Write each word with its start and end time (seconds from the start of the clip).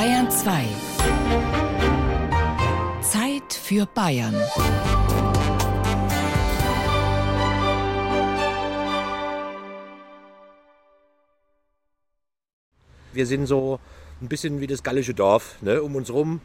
Bayern 0.00 0.30
2. 0.30 0.64
Zeit 3.02 3.52
für 3.52 3.84
Bayern. 3.84 4.34
Wir 13.12 13.26
sind 13.26 13.44
so 13.44 13.78
ein 14.22 14.28
bisschen 14.28 14.62
wie 14.62 14.66
das 14.66 14.82
gallische 14.82 15.12
Dorf. 15.12 15.60
Ne? 15.60 15.82
Um 15.82 15.94
uns 15.94 16.10
rum 16.10 16.40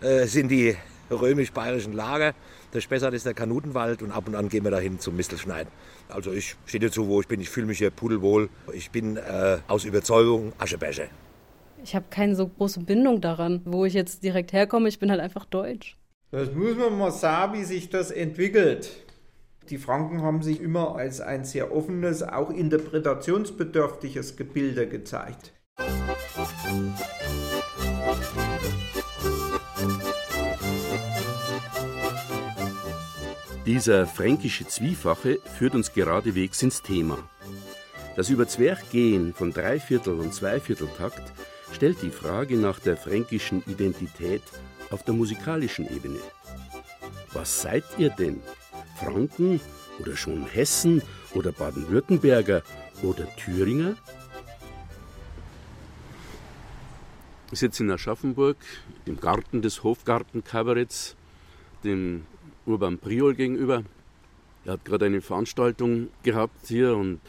äh, 0.00 0.26
sind 0.26 0.48
die 0.48 0.76
römisch-bayerischen 1.08 1.92
Lager. 1.92 2.34
Der 2.74 2.80
Spessart 2.80 3.14
ist 3.14 3.24
der 3.24 3.34
Kanutenwald 3.34 4.02
und 4.02 4.10
ab 4.10 4.26
und 4.26 4.34
an 4.34 4.48
gehen 4.48 4.64
wir 4.64 4.72
dahin 4.72 4.98
zum 4.98 5.14
Mistelschneiden. 5.14 5.72
Also 6.08 6.32
ich 6.32 6.56
stehe 6.66 6.84
dazu, 6.84 7.06
wo 7.06 7.20
ich 7.20 7.28
bin. 7.28 7.40
Ich 7.40 7.50
fühle 7.50 7.68
mich 7.68 7.78
hier 7.78 7.92
pudelwohl. 7.92 8.48
Ich 8.72 8.90
bin 8.90 9.16
äh, 9.16 9.58
aus 9.68 9.84
Überzeugung 9.84 10.54
Aschebecher. 10.58 11.06
Ich 11.86 11.94
habe 11.94 12.06
keine 12.10 12.34
so 12.34 12.48
große 12.48 12.80
Bindung 12.80 13.20
daran, 13.20 13.60
wo 13.64 13.84
ich 13.84 13.94
jetzt 13.94 14.24
direkt 14.24 14.52
herkomme. 14.52 14.88
Ich 14.88 14.98
bin 14.98 15.08
halt 15.08 15.20
einfach 15.20 15.44
deutsch. 15.44 15.96
Das 16.32 16.52
muss 16.52 16.76
man 16.76 16.98
mal 16.98 17.12
sagen, 17.12 17.56
wie 17.56 17.62
sich 17.62 17.90
das 17.90 18.10
entwickelt. 18.10 18.90
Die 19.70 19.78
Franken 19.78 20.20
haben 20.20 20.42
sich 20.42 20.60
immer 20.60 20.96
als 20.96 21.20
ein 21.20 21.44
sehr 21.44 21.72
offenes, 21.72 22.24
auch 22.24 22.50
interpretationsbedürftiges 22.50 24.34
Gebilde 24.34 24.88
gezeigt. 24.88 25.52
Dieser 33.64 34.06
fränkische 34.06 34.66
Zwiefache 34.66 35.38
führt 35.56 35.76
uns 35.76 35.92
geradewegs 35.92 36.64
ins 36.64 36.82
Thema. 36.82 37.16
Das 38.16 38.28
Überzwerggehen 38.28 39.34
von 39.34 39.52
Dreiviertel- 39.52 40.18
und 40.18 40.34
Zweivierteltakt 40.34 41.35
stellt 41.72 42.02
die 42.02 42.10
Frage 42.10 42.56
nach 42.56 42.78
der 42.78 42.96
fränkischen 42.96 43.62
Identität 43.66 44.42
auf 44.90 45.02
der 45.04 45.14
musikalischen 45.14 45.86
Ebene. 45.94 46.18
Was 47.32 47.62
seid 47.62 47.84
ihr 47.98 48.10
denn? 48.10 48.40
Franken 48.96 49.60
oder 49.98 50.16
schon 50.16 50.46
Hessen 50.46 51.02
oder 51.34 51.52
Baden-Württemberger 51.52 52.62
oder 53.02 53.26
Thüringer? 53.36 53.96
Ich 57.52 57.60
sitze 57.60 57.84
in 57.84 57.90
Aschaffenburg 57.90 58.56
im 59.04 59.20
Garten 59.20 59.62
des 59.62 59.84
Hofgartenkabaretts, 59.84 61.14
dem 61.84 62.26
Urban 62.64 62.98
Priol 62.98 63.34
gegenüber. 63.34 63.84
Er 64.64 64.72
hat 64.72 64.84
gerade 64.84 65.06
eine 65.06 65.20
Veranstaltung 65.20 66.08
gehabt 66.24 66.66
hier 66.66 66.96
und 66.96 67.20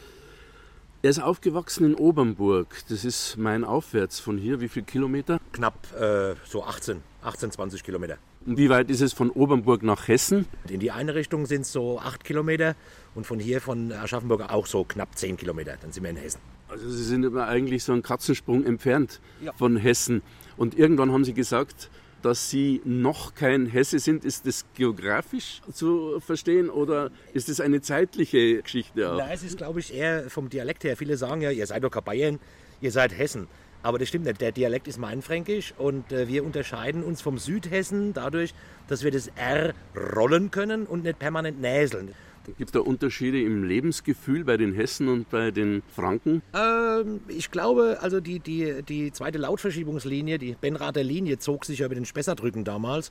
er 1.02 1.10
ist 1.10 1.20
aufgewachsen 1.20 1.84
in 1.84 1.94
Obernburg. 1.94 2.82
Das 2.88 3.04
ist 3.04 3.36
mein 3.36 3.64
Aufwärts 3.64 4.18
von 4.18 4.36
hier. 4.36 4.60
Wie 4.60 4.68
viele 4.68 4.84
Kilometer? 4.84 5.40
Knapp 5.52 5.74
äh, 5.98 6.34
so 6.44 6.64
18, 6.64 7.02
18, 7.22 7.52
20 7.52 7.84
Kilometer. 7.84 8.18
Und 8.46 8.58
wie 8.58 8.68
weit 8.68 8.90
ist 8.90 9.00
es 9.00 9.12
von 9.12 9.30
Obernburg 9.30 9.82
nach 9.82 10.08
Hessen? 10.08 10.46
In 10.68 10.80
die 10.80 10.90
eine 10.90 11.14
Richtung 11.14 11.46
sind 11.46 11.62
es 11.62 11.72
so 11.72 12.00
8 12.00 12.24
Kilometer 12.24 12.74
und 13.14 13.26
von 13.26 13.38
hier 13.38 13.60
von 13.60 13.92
Aschaffenburg 13.92 14.50
auch 14.50 14.66
so 14.66 14.84
knapp 14.84 15.16
10 15.16 15.36
Kilometer. 15.36 15.76
Dann 15.80 15.92
sind 15.92 16.02
wir 16.02 16.10
in 16.10 16.16
Hessen. 16.16 16.40
Also 16.68 16.88
Sie 16.90 17.04
sind 17.04 17.24
immer 17.24 17.46
eigentlich 17.46 17.84
so 17.84 17.92
einen 17.92 18.02
Katzensprung 18.02 18.64
entfernt 18.64 19.20
ja. 19.40 19.52
von 19.52 19.76
Hessen. 19.76 20.22
Und 20.56 20.76
irgendwann 20.76 21.12
haben 21.12 21.24
Sie 21.24 21.34
gesagt, 21.34 21.90
dass 22.28 22.50
Sie 22.50 22.82
noch 22.84 23.34
kein 23.34 23.64
Hesse 23.64 23.98
sind. 23.98 24.22
Ist 24.22 24.46
das 24.46 24.66
geografisch 24.74 25.62
zu 25.72 26.20
verstehen 26.20 26.68
oder 26.68 27.10
ist 27.32 27.48
es 27.48 27.58
eine 27.58 27.80
zeitliche 27.80 28.60
Geschichte 28.60 29.10
auch? 29.10 29.16
Nein, 29.16 29.30
es 29.32 29.42
ist, 29.42 29.56
glaube 29.56 29.80
ich, 29.80 29.94
eher 29.94 30.28
vom 30.28 30.50
Dialekt 30.50 30.84
her. 30.84 30.94
Viele 30.98 31.16
sagen 31.16 31.40
ja, 31.40 31.50
ihr 31.50 31.66
seid 31.66 31.84
doch 31.84 31.90
kein 31.90 32.04
Bayern, 32.04 32.38
ihr 32.82 32.92
seid 32.92 33.16
Hessen. 33.16 33.46
Aber 33.82 33.98
das 33.98 34.08
stimmt 34.08 34.26
nicht. 34.26 34.42
Der 34.42 34.52
Dialekt 34.52 34.88
ist 34.88 34.98
mainfränkisch 34.98 35.72
und 35.78 36.12
äh, 36.12 36.28
wir 36.28 36.44
unterscheiden 36.44 37.02
uns 37.02 37.22
vom 37.22 37.38
Südhessen 37.38 38.12
dadurch, 38.12 38.52
dass 38.88 39.04
wir 39.04 39.10
das 39.10 39.28
R 39.28 39.72
rollen 40.14 40.50
können 40.50 40.84
und 40.84 41.04
nicht 41.04 41.18
permanent 41.18 41.62
näseln. 41.62 42.14
Gibt 42.56 42.70
es 42.70 42.72
da 42.72 42.80
Unterschiede 42.80 43.42
im 43.42 43.64
Lebensgefühl 43.64 44.44
bei 44.44 44.56
den 44.56 44.72
Hessen 44.72 45.08
und 45.08 45.28
bei 45.30 45.50
den 45.50 45.82
Franken? 45.94 46.42
Ähm, 46.54 47.20
ich 47.28 47.50
glaube, 47.50 47.98
also 48.00 48.20
die, 48.20 48.38
die, 48.38 48.82
die 48.82 49.12
zweite 49.12 49.38
Lautverschiebungslinie, 49.38 50.38
die 50.38 50.56
Benrather 50.60 51.04
Linie, 51.04 51.38
zog 51.38 51.64
sich 51.64 51.80
ja 51.80 51.86
über 51.86 51.94
den 51.94 52.06
Spessartrücken 52.06 52.64
damals. 52.64 53.10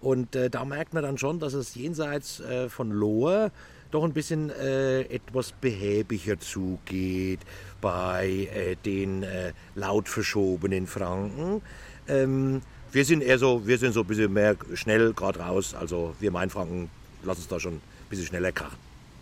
Und 0.00 0.36
äh, 0.36 0.48
da 0.48 0.64
merkt 0.64 0.94
man 0.94 1.02
dann 1.02 1.18
schon, 1.18 1.40
dass 1.40 1.54
es 1.54 1.74
jenseits 1.74 2.40
äh, 2.40 2.68
von 2.68 2.90
Lohr 2.90 3.50
doch 3.90 4.04
ein 4.04 4.12
bisschen 4.12 4.50
äh, 4.50 5.02
etwas 5.02 5.52
behäbiger 5.52 6.38
zugeht 6.38 7.40
bei 7.80 8.48
äh, 8.54 8.76
den 8.84 9.22
äh, 9.22 9.52
laut 9.74 10.08
verschobenen 10.08 10.86
Franken. 10.86 11.62
Ähm, 12.06 12.60
wir 12.92 13.04
sind 13.04 13.22
eher 13.22 13.38
so, 13.38 13.66
wir 13.66 13.78
sind 13.78 13.92
so 13.92 14.00
ein 14.00 14.06
bisschen 14.06 14.32
mehr 14.32 14.56
schnell 14.74 15.12
gerade 15.14 15.40
raus. 15.40 15.74
Also 15.74 16.14
wir 16.20 16.30
Mainfranken 16.30 16.90
lassen 17.22 17.40
es 17.40 17.48
da 17.48 17.58
schon 17.58 17.80
bisschen 18.08 18.26
schneller 18.26 18.52
krachen. 18.52 18.78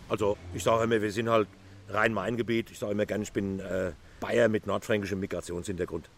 Also 0.09 0.37
ich 0.53 0.63
sage 0.63 0.83
immer, 0.83 1.01
wir 1.01 1.11
sind 1.11 1.29
halt 1.29 1.47
Rhein-Main-Gebiet. 1.89 2.71
Ich 2.71 2.79
sage 2.79 2.93
immer 2.93 3.05
gerne, 3.05 3.23
ich 3.23 3.33
bin 3.33 3.59
äh, 3.59 3.91
Bayer 4.19 4.47
mit 4.49 4.67
nordfränkischem 4.67 5.19
Migrationshintergrund. 5.19 6.09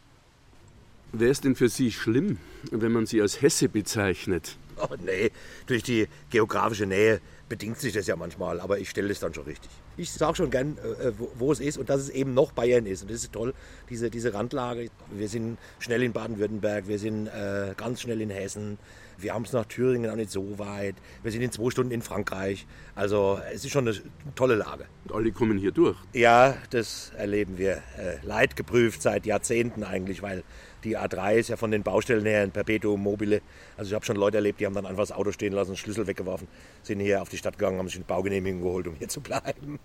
Wäre 1.11 1.31
es 1.31 1.41
denn 1.41 1.55
für 1.55 1.69
Sie 1.69 1.91
schlimm, 1.91 2.37
wenn 2.71 2.91
man 2.91 3.05
Sie 3.05 3.21
als 3.21 3.41
Hesse 3.41 3.67
bezeichnet? 3.67 4.57
Oh 4.77 4.95
nee, 5.03 5.31
durch 5.65 5.83
die 5.83 6.07
geografische 6.29 6.85
Nähe 6.85 7.19
bedingt 7.49 7.79
sich 7.79 7.93
das 7.93 8.05
ja 8.07 8.15
manchmal, 8.15 8.61
aber 8.61 8.77
ich 8.77 8.89
stelle 8.89 9.11
es 9.11 9.19
dann 9.19 9.33
schon 9.33 9.43
richtig. 9.43 9.69
Ich 9.97 10.11
sage 10.11 10.35
schon 10.35 10.51
gern, 10.51 10.77
äh, 10.77 11.11
wo, 11.17 11.31
wo, 11.35 11.51
es 11.51 11.59
ist 11.59 11.77
und 11.77 11.89
dass 11.89 11.99
es 11.99 12.09
eben 12.09 12.33
noch 12.33 12.51
Bayern 12.51 12.85
ist. 12.85 13.01
Und 13.01 13.11
das 13.11 13.23
ist 13.23 13.33
toll, 13.33 13.53
diese, 13.89 14.09
diese 14.09 14.33
Randlage. 14.33 14.89
Wir 15.11 15.27
sind 15.27 15.57
schnell 15.79 16.03
in 16.03 16.13
Baden-Württemberg, 16.13 16.87
wir 16.87 16.99
sind 16.99 17.27
äh, 17.27 17.73
ganz 17.75 18.01
schnell 18.01 18.21
in 18.21 18.29
Hessen, 18.29 18.77
wir 19.21 19.33
haben 19.33 19.43
es 19.43 19.53
nach 19.53 19.65
Thüringen 19.65 20.09
auch 20.09 20.15
nicht 20.15 20.31
so 20.31 20.59
weit. 20.59 20.95
Wir 21.23 21.31
sind 21.31 21.41
in 21.41 21.51
zwei 21.51 21.69
Stunden 21.69 21.91
in 21.91 22.01
Frankreich. 22.01 22.65
Also 22.95 23.39
es 23.53 23.65
ist 23.65 23.71
schon 23.71 23.87
eine 23.87 23.97
tolle 24.35 24.55
Lage. 24.55 24.85
Und 25.05 25.15
alle 25.15 25.31
kommen 25.31 25.57
hier 25.57 25.71
durch? 25.71 25.97
Ja, 26.13 26.55
das 26.69 27.11
erleben 27.17 27.57
wir. 27.57 27.83
Äh, 27.97 28.17
leidgeprüft 28.23 29.01
seit 29.01 29.25
Jahrzehnten 29.25 29.83
eigentlich, 29.83 30.21
weil 30.21 30.43
die 30.83 30.97
A3 30.97 31.35
ist 31.35 31.49
ja 31.49 31.57
von 31.57 31.71
den 31.71 31.83
Baustellen 31.83 32.25
her 32.25 32.41
ein 32.41 32.51
Perpetuum 32.51 33.01
mobile. 33.01 33.41
Also 33.77 33.89
ich 33.89 33.95
habe 33.95 34.05
schon 34.05 34.15
Leute 34.15 34.37
erlebt, 34.37 34.59
die 34.59 34.65
haben 34.65 34.75
dann 34.75 34.85
einfach 34.85 35.03
das 35.03 35.11
Auto 35.11 35.31
stehen 35.31 35.53
lassen, 35.53 35.75
Schlüssel 35.75 36.07
weggeworfen, 36.07 36.47
sind 36.83 36.99
hier 36.99 37.21
auf 37.21 37.29
die 37.29 37.37
Stadt 37.37 37.57
gegangen, 37.57 37.79
haben 37.79 37.87
sich 37.87 37.97
eine 37.97 38.05
Baugenehmigung 38.05 38.61
geholt, 38.61 38.87
um 38.87 38.95
hier 38.95 39.09
zu 39.09 39.21
bleiben. 39.21 39.79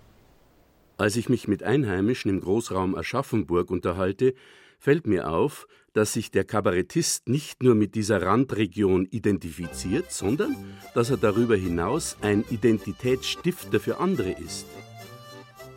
Als 0.97 1.17
ich 1.17 1.27
mich 1.27 1.49
mit 1.49 1.63
Einheimischen 1.63 2.31
im 2.31 2.39
Großraum 2.39 2.95
Aschaffenburg 2.95 3.69
unterhalte, 3.69 4.33
fällt 4.79 5.07
mir 5.07 5.29
auf, 5.29 5.67
dass 5.95 6.11
sich 6.11 6.29
der 6.29 6.43
Kabarettist 6.43 7.29
nicht 7.29 7.63
nur 7.63 7.73
mit 7.73 7.95
dieser 7.95 8.21
Randregion 8.21 9.05
identifiziert, 9.05 10.11
sondern 10.11 10.55
dass 10.93 11.09
er 11.09 11.17
darüber 11.17 11.55
hinaus 11.55 12.17
ein 12.21 12.43
Identitätsstifter 12.49 13.79
für 13.79 13.99
andere 13.99 14.31
ist. 14.31 14.65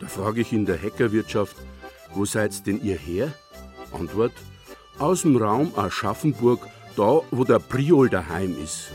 Da 0.01 0.07
frage 0.07 0.41
ich 0.41 0.51
in 0.51 0.65
der 0.65 0.81
Hackerwirtschaft, 0.81 1.55
wo 2.13 2.25
seid 2.25 2.67
denn 2.67 2.83
ihr 2.83 2.97
her? 2.97 3.33
Antwort, 3.93 4.33
aus 4.97 5.21
dem 5.21 5.37
Raum 5.37 5.71
Aschaffenburg, 5.77 6.67
da 6.97 7.21
wo 7.31 7.45
der 7.45 7.59
Priol 7.59 8.09
daheim 8.09 8.57
ist. 8.61 8.91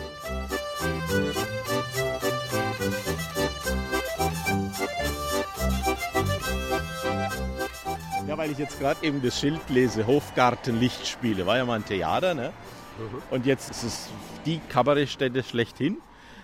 Weil 8.45 8.51
ich 8.51 8.59
jetzt 8.59 8.79
gerade 8.79 9.03
eben 9.07 9.23
das 9.23 9.41
Schild 9.41 9.71
lese, 9.71 10.07
Hofgarten 10.07 10.79
Lichtspiele. 10.79 11.47
War 11.47 11.57
ja 11.57 11.65
mal 11.65 11.77
ein 11.77 11.85
Theater, 11.87 12.35
ne? 12.35 12.53
Mhm. 12.99 13.23
Und 13.31 13.47
jetzt 13.47 13.71
ist 13.71 13.83
es 13.83 14.11
die 14.45 14.61
Kabarettstätte 14.69 15.43
schlechthin, 15.43 15.97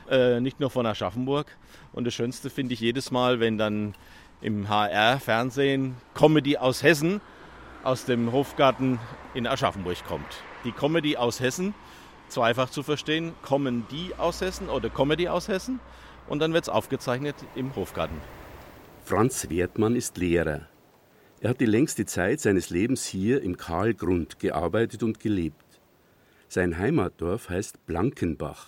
äh, 0.08 0.40
nicht 0.40 0.60
nur 0.60 0.70
von 0.70 0.86
Aschaffenburg. 0.86 1.54
Und 1.92 2.06
das 2.06 2.14
Schönste 2.14 2.48
finde 2.48 2.72
ich 2.72 2.80
jedes 2.80 3.10
Mal, 3.10 3.38
wenn 3.38 3.58
dann 3.58 3.94
im 4.40 4.70
HR-Fernsehen 4.70 5.94
Comedy 6.14 6.56
aus 6.56 6.82
Hessen 6.82 7.20
aus 7.84 8.06
dem 8.06 8.32
Hofgarten 8.32 8.98
in 9.34 9.46
Aschaffenburg 9.46 10.02
kommt. 10.08 10.42
Die 10.64 10.72
Comedy 10.72 11.18
aus 11.18 11.38
Hessen, 11.40 11.74
zweifach 12.28 12.70
zu 12.70 12.82
verstehen, 12.82 13.34
kommen 13.42 13.86
die 13.90 14.14
aus 14.16 14.40
Hessen 14.40 14.70
oder 14.70 14.88
Comedy 14.88 15.28
aus 15.28 15.48
Hessen 15.48 15.80
und 16.28 16.38
dann 16.38 16.54
wird 16.54 16.64
es 16.64 16.70
aufgezeichnet 16.70 17.36
im 17.54 17.76
Hofgarten. 17.76 18.16
Franz 19.04 19.50
Wertmann 19.50 19.96
ist 19.96 20.16
Lehrer. 20.16 20.69
Er 21.42 21.50
hat 21.50 21.60
die 21.60 21.66
längste 21.66 22.04
Zeit 22.04 22.38
seines 22.40 22.68
Lebens 22.68 23.06
hier 23.06 23.40
im 23.40 23.56
Karlgrund 23.56 24.38
gearbeitet 24.38 25.02
und 25.02 25.20
gelebt. 25.20 25.64
Sein 26.48 26.76
Heimatdorf 26.76 27.48
heißt 27.48 27.86
Blankenbach. 27.86 28.66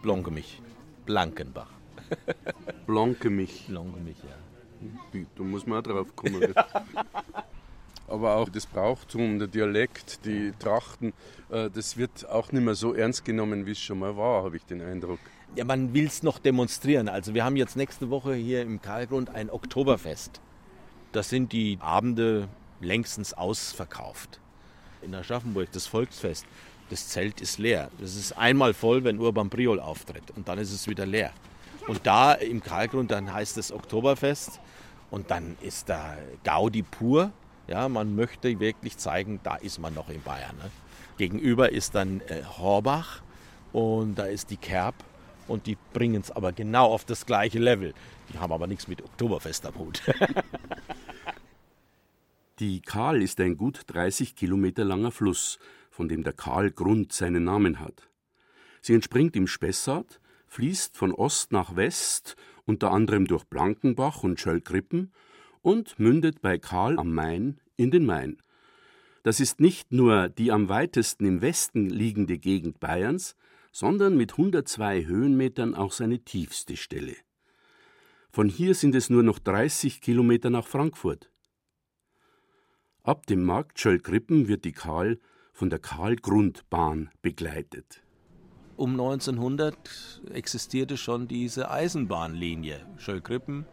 Blankemich. 0.00 0.62
Blankenbach. 1.04 1.70
Blankemich. 2.86 3.66
Blankemich, 3.68 4.16
ja. 4.22 5.20
Da 5.36 5.42
muss 5.42 5.66
man 5.66 5.80
auch 5.80 5.82
drauf 5.82 6.16
kommen. 6.16 6.54
Aber 8.06 8.36
auch 8.36 8.48
das 8.48 8.64
Brauchtum, 8.64 9.38
der 9.38 9.48
Dialekt, 9.48 10.24
die 10.24 10.54
Trachten, 10.58 11.12
äh, 11.50 11.68
das 11.68 11.98
wird 11.98 12.26
auch 12.26 12.52
nicht 12.52 12.64
mehr 12.64 12.74
so 12.74 12.94
ernst 12.94 13.26
genommen, 13.26 13.66
wie 13.66 13.72
es 13.72 13.80
schon 13.80 13.98
mal 13.98 14.16
war, 14.16 14.44
habe 14.44 14.56
ich 14.56 14.64
den 14.64 14.80
Eindruck. 14.80 15.18
Ja, 15.56 15.64
man 15.66 15.92
will 15.92 16.06
es 16.06 16.22
noch 16.22 16.38
demonstrieren. 16.38 17.10
Also 17.10 17.34
wir 17.34 17.44
haben 17.44 17.56
jetzt 17.56 17.76
nächste 17.76 18.08
Woche 18.08 18.32
hier 18.32 18.62
im 18.62 18.80
Karlgrund 18.80 19.28
ein 19.28 19.50
Oktoberfest. 19.50 20.40
Das 21.12 21.30
sind 21.30 21.52
die 21.52 21.78
Abende 21.80 22.48
längstens 22.80 23.34
ausverkauft. 23.34 24.40
in 25.00 25.14
Aschaffenburg, 25.14 25.70
das 25.70 25.86
Volksfest, 25.86 26.44
das 26.90 27.08
Zelt 27.08 27.40
ist 27.40 27.58
leer. 27.58 27.88
Das 28.00 28.16
ist 28.16 28.32
einmal 28.32 28.74
voll, 28.74 29.04
wenn 29.04 29.20
Urban 29.20 29.48
Priol 29.48 29.78
auftritt 29.78 30.32
und 30.34 30.48
dann 30.48 30.58
ist 30.58 30.72
es 30.72 30.88
wieder 30.88 31.06
leer. 31.06 31.32
Und 31.86 32.06
da 32.06 32.32
im 32.32 32.60
Karlgrund, 32.60 33.10
dann 33.10 33.32
heißt 33.32 33.58
es 33.58 33.70
Oktoberfest 33.70 34.58
und 35.10 35.30
dann 35.30 35.56
ist 35.62 35.88
da 35.88 36.16
Gaudi 36.44 36.82
pur. 36.82 37.30
Ja, 37.68 37.88
man 37.88 38.16
möchte 38.16 38.58
wirklich 38.58 38.96
zeigen, 38.98 39.40
da 39.44 39.56
ist 39.56 39.78
man 39.78 39.94
noch 39.94 40.08
in 40.08 40.22
Bayern. 40.22 40.56
Ne? 40.56 40.70
Gegenüber 41.16 41.70
ist 41.70 41.94
dann 41.94 42.20
äh, 42.28 42.42
Horbach 42.44 43.22
und 43.72 44.16
da 44.16 44.24
ist 44.24 44.50
die 44.50 44.56
Kerb 44.56 44.94
und 45.48 45.66
die 45.66 45.76
bringen 45.92 46.20
es 46.20 46.30
aber 46.30 46.52
genau 46.52 46.86
auf 46.86 47.04
das 47.04 47.26
gleiche 47.26 47.58
Level. 47.58 47.94
Die 48.32 48.38
haben 48.38 48.52
aber 48.52 48.66
nichts 48.66 48.88
mit 48.88 49.02
Oktoberfest 49.02 49.66
am 49.66 49.78
Hut. 49.78 50.02
die 52.58 52.80
Kahl 52.80 53.22
ist 53.22 53.40
ein 53.40 53.56
gut 53.56 53.82
30 53.86 54.36
Kilometer 54.36 54.84
langer 54.84 55.10
Fluss, 55.10 55.58
von 55.90 56.08
dem 56.08 56.22
der 56.22 56.32
Kahlgrund 56.32 57.12
seinen 57.12 57.44
Namen 57.44 57.80
hat. 57.80 58.08
Sie 58.80 58.94
entspringt 58.94 59.36
im 59.36 59.46
Spessart, 59.46 60.20
fließt 60.46 60.96
von 60.96 61.12
Ost 61.12 61.52
nach 61.52 61.76
West, 61.76 62.36
unter 62.66 62.92
anderem 62.92 63.26
durch 63.26 63.44
Blankenbach 63.44 64.22
und 64.22 64.38
Schöllkrippen 64.38 65.12
und 65.62 65.98
mündet 65.98 66.40
bei 66.40 66.58
Kahl 66.58 66.98
am 66.98 67.12
Main 67.12 67.60
in 67.76 67.90
den 67.90 68.06
Main. 68.06 68.38
Das 69.22 69.40
ist 69.40 69.60
nicht 69.60 69.92
nur 69.92 70.28
die 70.28 70.52
am 70.52 70.68
weitesten 70.68 71.26
im 71.26 71.42
Westen 71.42 71.90
liegende 71.90 72.38
Gegend 72.38 72.80
Bayerns, 72.80 73.36
sondern 73.72 74.16
mit 74.16 74.32
102 74.32 75.06
Höhenmetern 75.06 75.74
auch 75.74 75.92
seine 75.92 76.20
tiefste 76.20 76.76
Stelle. 76.76 77.16
Von 78.30 78.48
hier 78.48 78.74
sind 78.74 78.94
es 78.94 79.10
nur 79.10 79.22
noch 79.22 79.38
30 79.38 80.00
Kilometer 80.00 80.50
nach 80.50 80.66
Frankfurt. 80.66 81.30
Ab 83.02 83.26
dem 83.26 83.42
Markt 83.44 83.80
Schöllkrippen 83.80 84.48
wird 84.48 84.64
die 84.64 84.72
Kahl 84.72 85.18
von 85.52 85.70
der 85.70 85.78
Kahlgrundbahn 85.78 87.10
begleitet. 87.22 88.02
Um 88.76 88.92
1900 88.92 90.22
existierte 90.32 90.96
schon 90.96 91.26
diese 91.26 91.70
Eisenbahnlinie 91.70 92.86
Schöllkrippen, 92.98 93.66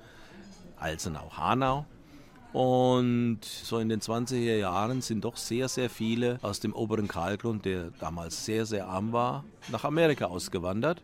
Alzenau-Hanau. 0.77 1.85
Und 2.55 3.43
so 3.43 3.79
in 3.79 3.89
den 3.89 3.99
20er 3.99 4.55
Jahren 4.55 5.01
sind 5.01 5.25
doch 5.25 5.35
sehr, 5.35 5.67
sehr 5.67 5.89
viele 5.89 6.39
aus 6.41 6.61
dem 6.61 6.71
oberen 6.71 7.09
Kahlgrund, 7.09 7.65
der 7.65 7.91
damals 7.99 8.45
sehr, 8.45 8.65
sehr 8.65 8.87
arm 8.87 9.11
war, 9.11 9.43
nach 9.73 9.83
Amerika 9.83 10.27
ausgewandert. 10.27 11.01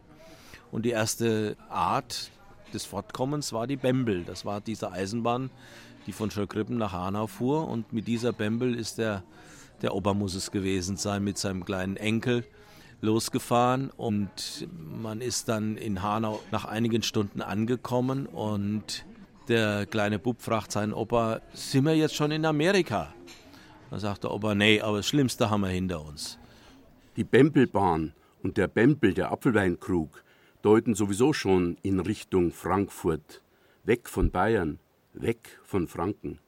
Und 0.72 0.86
die 0.86 0.92
erste 0.92 1.58
Art 1.68 2.32
des 2.74 2.86
Fortkommens 2.86 3.52
war 3.52 3.68
die 3.68 3.76
Bembel. 3.76 4.24
Das 4.24 4.46
war 4.46 4.62
diese 4.62 4.94
Eisenbahn, 4.94 5.50
die 6.08 6.14
von 6.14 6.32
Schöllkrippen 6.32 6.78
nach 6.78 6.94
Hanau 6.94 7.28
fuhr. 7.28 7.68
Und 7.68 7.92
mit 7.92 8.08
dieser 8.08 8.32
Bembel 8.32 8.74
ist 8.74 8.98
der, 8.98 9.22
der 9.82 9.94
Opa 9.94 10.14
muss 10.14 10.36
es 10.36 10.52
gewesen 10.52 10.96
sein, 10.96 11.22
mit 11.22 11.38
seinem 11.38 11.66
kleinen 11.66 11.98
Enkel 11.98 12.46
losgefahren. 13.02 13.90
Und 13.98 14.70
man 15.02 15.20
ist 15.20 15.50
dann 15.50 15.76
in 15.76 16.02
Hanau 16.02 16.40
nach 16.54 16.64
einigen 16.64 17.04
Stunden 17.04 17.42
angekommen 17.42 18.26
und 18.26 19.04
der 19.48 19.86
kleine 19.86 20.20
Bub 20.20 20.42
fragt 20.42 20.72
seinen 20.72 20.94
Opa, 20.94 21.42
sind 21.54 21.86
wir 21.86 21.96
jetzt 21.96 22.16
schon 22.16 22.32
in 22.32 22.46
Amerika? 22.46 23.14
Dann 23.90 24.00
sagt 24.00 24.24
der 24.24 24.32
Opa, 24.32 24.56
nee, 24.56 24.82
aber 24.82 24.98
das 24.98 25.08
Schlimmste 25.08 25.50
haben 25.50 25.62
wir 25.62 25.70
hinter 25.70 26.04
uns. 26.06 26.38
Die 27.18 27.24
Bempelbahn 27.24 28.14
und 28.42 28.58
der 28.58 28.68
Bempel, 28.68 29.14
der 29.14 29.32
Apfelweinkrug, 29.32 30.24
deuten 30.62 30.96
sowieso 30.96 31.34
schon 31.34 31.78
in 31.82 32.00
Richtung 32.00 32.52
Frankfurt. 32.52 33.42
Weg 33.84 34.10
von 34.10 34.32
Bayern, 34.32 34.80
weg 35.14 35.60
von 35.64 35.88
Franken. 35.88 36.40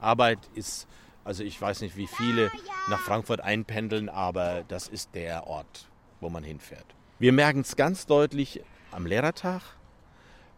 Arbeit 0.00 0.38
ist, 0.54 0.88
also 1.24 1.44
ich 1.44 1.60
weiß 1.60 1.80
nicht, 1.82 1.96
wie 1.96 2.06
viele 2.06 2.50
nach 2.88 3.00
Frankfurt 3.00 3.40
einpendeln, 3.40 4.08
aber 4.08 4.64
das 4.66 4.88
ist 4.88 5.14
der 5.14 5.46
Ort, 5.46 5.88
wo 6.20 6.28
man 6.28 6.42
hinfährt. 6.42 6.86
Wir 7.18 7.32
merken 7.32 7.60
es 7.60 7.76
ganz 7.76 8.06
deutlich 8.06 8.62
am 8.90 9.06
Lehrertag. 9.06 9.62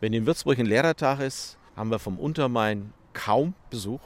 Wenn 0.01 0.13
in 0.13 0.27
Würzburg 0.27 0.59
ein 0.59 0.67
Lehrertag 0.67 1.21
ist, 1.21 1.57
haben 1.75 1.91
wir 1.91 1.99
vom 1.99 2.19
Untermain 2.19 2.93
kaum 3.13 3.55
Besuch. 3.71 4.01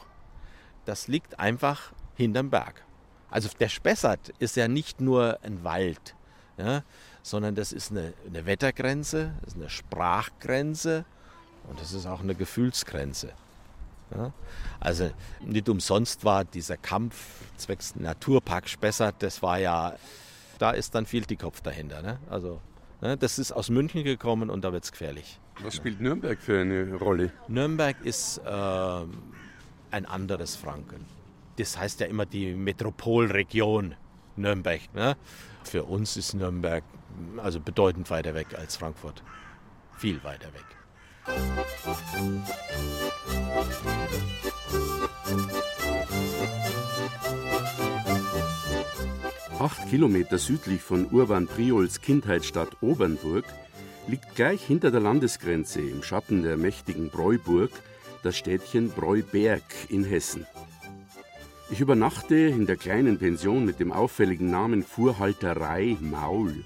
Das 0.84 1.08
liegt 1.08 1.38
einfach 1.38 1.92
hinterm 2.16 2.50
Berg. 2.50 2.82
Also 3.30 3.48
der 3.58 3.68
Spessart 3.68 4.30
ist 4.38 4.56
ja 4.56 4.68
nicht 4.68 5.00
nur 5.00 5.38
ein 5.42 5.62
Wald, 5.62 6.16
ja, 6.58 6.82
sondern 7.22 7.54
das 7.54 7.72
ist 7.72 7.90
eine, 7.90 8.12
eine 8.26 8.44
Wettergrenze, 8.44 9.32
das 9.40 9.54
ist 9.54 9.60
eine 9.60 9.70
Sprachgrenze 9.70 11.04
und 11.68 11.80
das 11.80 11.92
ist 11.92 12.06
auch 12.06 12.20
eine 12.20 12.34
Gefühlsgrenze. 12.34 13.32
Ja. 14.14 14.32
Also 14.80 15.10
nicht 15.40 15.68
umsonst 15.68 16.24
war 16.24 16.44
dieser 16.44 16.76
Kampf 16.76 17.14
zwecks 17.56 17.94
Naturpark 17.94 18.68
Spessart, 18.68 19.22
das 19.22 19.42
war 19.42 19.58
ja, 19.58 19.94
da 20.58 20.72
ist 20.72 20.94
dann 20.94 21.06
viel 21.06 21.22
die 21.22 21.36
Kopf 21.36 21.60
dahinter. 21.60 22.02
Ne? 22.02 22.18
Also 22.28 22.60
ne, 23.00 23.16
das 23.16 23.38
ist 23.38 23.52
aus 23.52 23.70
München 23.70 24.02
gekommen 24.02 24.50
und 24.50 24.64
da 24.64 24.72
wird 24.72 24.84
es 24.84 24.90
gefährlich. 24.90 25.38
Was 25.62 25.76
spielt 25.76 26.00
Nürnberg 26.00 26.40
für 26.40 26.60
eine 26.60 26.94
Rolle? 26.94 27.32
Nürnberg 27.48 27.96
ist 28.04 28.38
äh, 28.38 28.50
ein 29.90 30.06
anderes 30.06 30.56
Franken. 30.56 31.04
Das 31.56 31.78
heißt 31.78 32.00
ja 32.00 32.06
immer 32.06 32.24
die 32.24 32.54
Metropolregion 32.54 33.94
Nürnberg. 34.36 34.80
Ne? 34.94 35.16
Für 35.64 35.84
uns 35.84 36.16
ist 36.16 36.34
Nürnberg 36.34 36.82
also 37.36 37.60
bedeutend 37.60 38.08
weiter 38.10 38.34
weg 38.34 38.48
als 38.56 38.76
Frankfurt. 38.76 39.22
Viel 39.98 40.22
weiter 40.24 40.48
weg. 40.54 40.64
Acht 49.58 49.88
Kilometer 49.90 50.38
südlich 50.38 50.80
von 50.80 51.06
Urban 51.10 51.46
Priols 51.46 52.00
Kindheitsstadt 52.00 52.70
Obernburg 52.80 53.44
liegt 54.06 54.34
gleich 54.34 54.62
hinter 54.64 54.90
der 54.90 55.00
Landesgrenze 55.00 55.80
im 55.80 56.02
Schatten 56.02 56.42
der 56.42 56.56
mächtigen 56.56 57.10
Breuburg 57.10 57.70
das 58.22 58.36
Städtchen 58.36 58.90
Breuberg 58.90 59.62
in 59.88 60.04
Hessen. 60.04 60.46
Ich 61.70 61.80
übernachte 61.80 62.34
in 62.34 62.66
der 62.66 62.76
kleinen 62.76 63.18
Pension 63.18 63.64
mit 63.64 63.78
dem 63.78 63.92
auffälligen 63.92 64.50
Namen 64.50 64.82
Fuhrhalterei 64.82 65.96
Maul. 66.00 66.64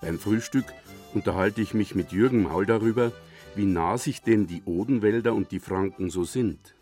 Beim 0.00 0.18
Frühstück 0.18 0.66
unterhalte 1.14 1.62
ich 1.62 1.74
mich 1.74 1.94
mit 1.94 2.12
Jürgen 2.12 2.42
Maul 2.42 2.66
darüber, 2.66 3.12
wie 3.54 3.64
nah 3.64 3.98
sich 3.98 4.22
denn 4.22 4.46
die 4.46 4.62
Odenwälder 4.64 5.34
und 5.34 5.50
die 5.50 5.60
Franken 5.60 6.10
so 6.10 6.24
sind. 6.24 6.74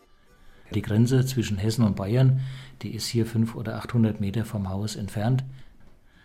Die 0.74 0.82
Grenze 0.82 1.24
zwischen 1.26 1.58
Hessen 1.58 1.84
und 1.84 1.96
Bayern, 1.96 2.40
die 2.82 2.94
ist 2.94 3.06
hier 3.06 3.26
500 3.26 3.56
oder 3.56 3.76
800 3.78 4.20
Meter 4.20 4.44
vom 4.44 4.68
Haus 4.68 4.96
entfernt. 4.96 5.44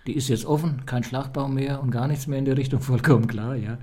Die 0.08 0.14
ist 0.14 0.28
jetzt 0.28 0.46
offen, 0.46 0.86
kein 0.86 1.04
Schlagbaum 1.04 1.56
mehr 1.56 1.82
und 1.82 1.90
gar 1.90 2.08
nichts 2.08 2.28
mehr 2.28 2.38
in 2.38 2.46
der 2.46 2.58
Richtung, 2.58 2.80
vollkommen 2.82 3.28
klar, 3.28 3.56
ja. 3.56 3.78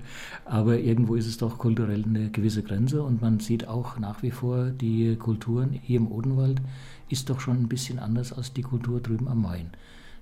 Aber 0.45 0.79
irgendwo 0.79 1.15
ist 1.15 1.27
es 1.27 1.37
doch 1.37 1.57
kulturell 1.57 2.03
eine 2.03 2.29
gewisse 2.29 2.63
Grenze 2.63 3.03
und 3.03 3.21
man 3.21 3.39
sieht 3.39 3.67
auch 3.67 3.99
nach 3.99 4.23
wie 4.23 4.31
vor, 4.31 4.69
die 4.69 5.15
Kulturen 5.17 5.71
hier 5.71 5.97
im 5.97 6.11
Odenwald 6.11 6.61
ist 7.09 7.29
doch 7.29 7.39
schon 7.39 7.57
ein 7.57 7.67
bisschen 7.67 7.99
anders 7.99 8.31
als 8.31 8.53
die 8.53 8.61
Kultur 8.61 9.01
drüben 9.01 9.27
am 9.27 9.41
Main. 9.41 9.71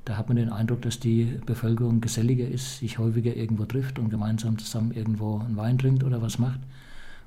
Da 0.05 0.17
hat 0.17 0.27
man 0.27 0.37
den 0.37 0.49
Eindruck, 0.49 0.81
dass 0.81 0.99
die 0.99 1.39
Bevölkerung 1.45 2.01
geselliger 2.01 2.47
ist, 2.47 2.79
sich 2.79 2.97
häufiger 2.97 3.35
irgendwo 3.35 3.65
trifft 3.65 3.99
und 3.99 4.09
gemeinsam 4.09 4.57
zusammen 4.57 4.91
irgendwo 4.91 5.37
einen 5.37 5.57
Wein 5.57 5.77
trinkt 5.77 6.03
oder 6.03 6.21
was 6.21 6.39
macht. 6.39 6.59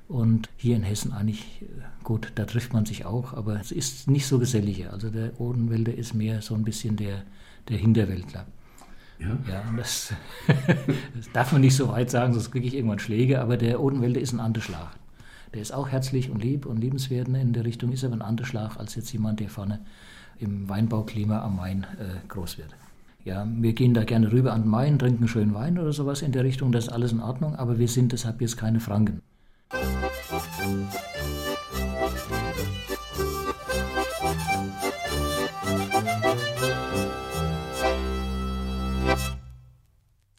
Und 0.07 0.49
hier 0.57 0.75
in 0.75 0.83
Hessen 0.83 1.13
eigentlich, 1.13 1.63
gut, 2.03 2.31
da 2.35 2.45
trifft 2.45 2.73
man 2.73 2.85
sich 2.85 3.05
auch, 3.05 3.33
aber 3.33 3.59
es 3.59 3.71
ist 3.71 4.07
nicht 4.09 4.27
so 4.27 4.37
geselliger. 4.37 4.91
Also 4.91 5.09
der 5.09 5.39
Odenwälder 5.39 5.95
ist 5.95 6.13
mehr 6.13 6.41
so 6.41 6.53
ein 6.53 6.63
bisschen 6.63 6.97
der, 6.97 7.23
der 7.69 7.77
Hinterwäldler. 7.77 8.45
Ja, 9.19 9.37
ja 9.49 9.63
das, 9.77 10.13
das, 11.15 11.31
darf 11.33 11.51
man 11.51 11.61
nicht 11.61 11.75
so 11.75 11.89
weit 11.89 12.09
sagen, 12.09 12.33
sonst 12.33 12.51
kriege 12.51 12.67
ich 12.67 12.75
irgendwann 12.75 12.99
Schläge, 12.99 13.41
aber 13.41 13.57
der 13.57 13.81
Odenwälder 13.81 14.19
ist 14.19 14.33
ein 14.33 14.39
Anderschlag. 14.39 14.91
Der 15.53 15.61
ist 15.61 15.73
auch 15.73 15.89
herzlich 15.89 16.29
und 16.29 16.43
lieb 16.43 16.65
und 16.65 16.77
liebenswert 16.77 17.29
in 17.29 17.53
der 17.53 17.63
Richtung, 17.63 17.91
ist 17.91 18.03
aber 18.03 18.15
ein 18.15 18.21
Anderschlag 18.21 18.77
als 18.77 18.95
jetzt 18.95 19.11
jemand, 19.13 19.39
der 19.39 19.49
vorne 19.49 19.79
im 20.37 20.67
Weinbauklima 20.67 21.41
am 21.41 21.55
Main 21.55 21.85
äh, 21.97 22.27
groß 22.27 22.57
wird. 22.57 22.75
Ja, 23.23 23.47
wir 23.49 23.73
gehen 23.73 23.93
da 23.93 24.03
gerne 24.03 24.31
rüber 24.31 24.53
an 24.53 24.63
den 24.63 24.69
Main, 24.69 24.99
trinken 24.99 25.27
schönen 25.27 25.53
Wein 25.53 25.79
oder 25.79 25.93
sowas 25.93 26.21
in 26.21 26.31
der 26.31 26.43
Richtung, 26.43 26.71
das 26.71 26.85
ist 26.85 26.93
alles 26.93 27.11
in 27.11 27.21
Ordnung, 27.21 27.55
aber 27.55 27.79
wir 27.79 27.87
sind 27.87 28.11
deshalb 28.11 28.41
jetzt 28.41 28.57
keine 28.57 28.79
Franken. 28.79 29.21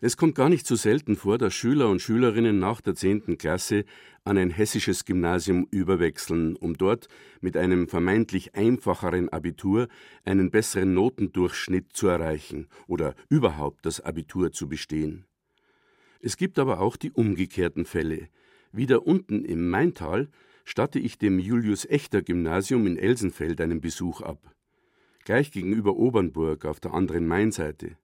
Es 0.07 0.17
kommt 0.17 0.37
gar 0.37 0.49
nicht 0.49 0.69
so 0.69 0.77
selten 0.77 1.17
vor, 1.17 1.37
dass 1.37 1.53
Schüler 1.53 1.89
und 1.89 2.01
Schülerinnen 2.01 2.61
nach 2.61 2.81
der 2.81 2.95
10. 2.95 3.39
Klasse 3.39 3.85
an 4.23 4.39
ein 4.39 4.51
hessisches 4.51 5.05
Gymnasium 5.05 5.67
überwechseln, 5.73 6.55
um 6.55 6.79
dort 6.79 7.09
mit 7.41 7.57
einem 7.57 7.89
vermeintlich 7.89 8.55
einfacheren 8.55 9.31
Abitur 9.31 9.89
einen 10.25 10.53
besseren 10.53 10.95
Notendurchschnitt 10.95 11.93
zu 11.93 12.07
erreichen 12.07 12.69
oder 12.87 13.17
überhaupt 13.29 13.85
das 13.85 14.01
Abitur 14.01 14.53
zu 14.53 14.69
bestehen. 14.69 15.25
Es 16.21 16.37
gibt 16.37 16.61
aber 16.61 16.79
auch 16.79 16.97
die 16.97 17.11
umgekehrten 17.11 17.85
Fälle. 17.85 18.29
Wieder 18.71 19.09
unten 19.09 19.45
im 19.45 19.71
Maintal 19.71 20.29
statte 20.65 21.01
ich 21.01 21.19
dem 21.19 21.41
Julius 21.41 21.85
Echter 21.85 22.23
Gymnasium 22.23 22.87
in 22.87 22.97
Elsenfeld 22.97 23.61
einen 23.61 23.81
Besuch 23.81 24.21
ab. 24.21 24.55
gleich 25.25 25.51
gegenüber 25.51 25.97
Obernburg 25.97 26.65
auf 26.65 26.79
der 26.79 26.95
anderen 26.95 27.27
Mainseite. 27.27 27.97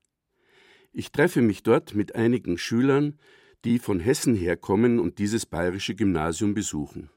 Ich 0.93 1.11
treffe 1.13 1.41
mich 1.41 1.63
dort 1.63 1.95
mit 1.95 2.15
einigen 2.15 2.59
Schülern, 2.59 3.19
die 3.65 3.79
von 3.79 4.01
Hessen 4.01 4.35
herkommen 4.35 4.99
und 4.99 5.19
dieses 5.19 5.47
bayerische 5.47 5.95
Gymnasium 5.95 6.55
besuchen. 6.55 7.09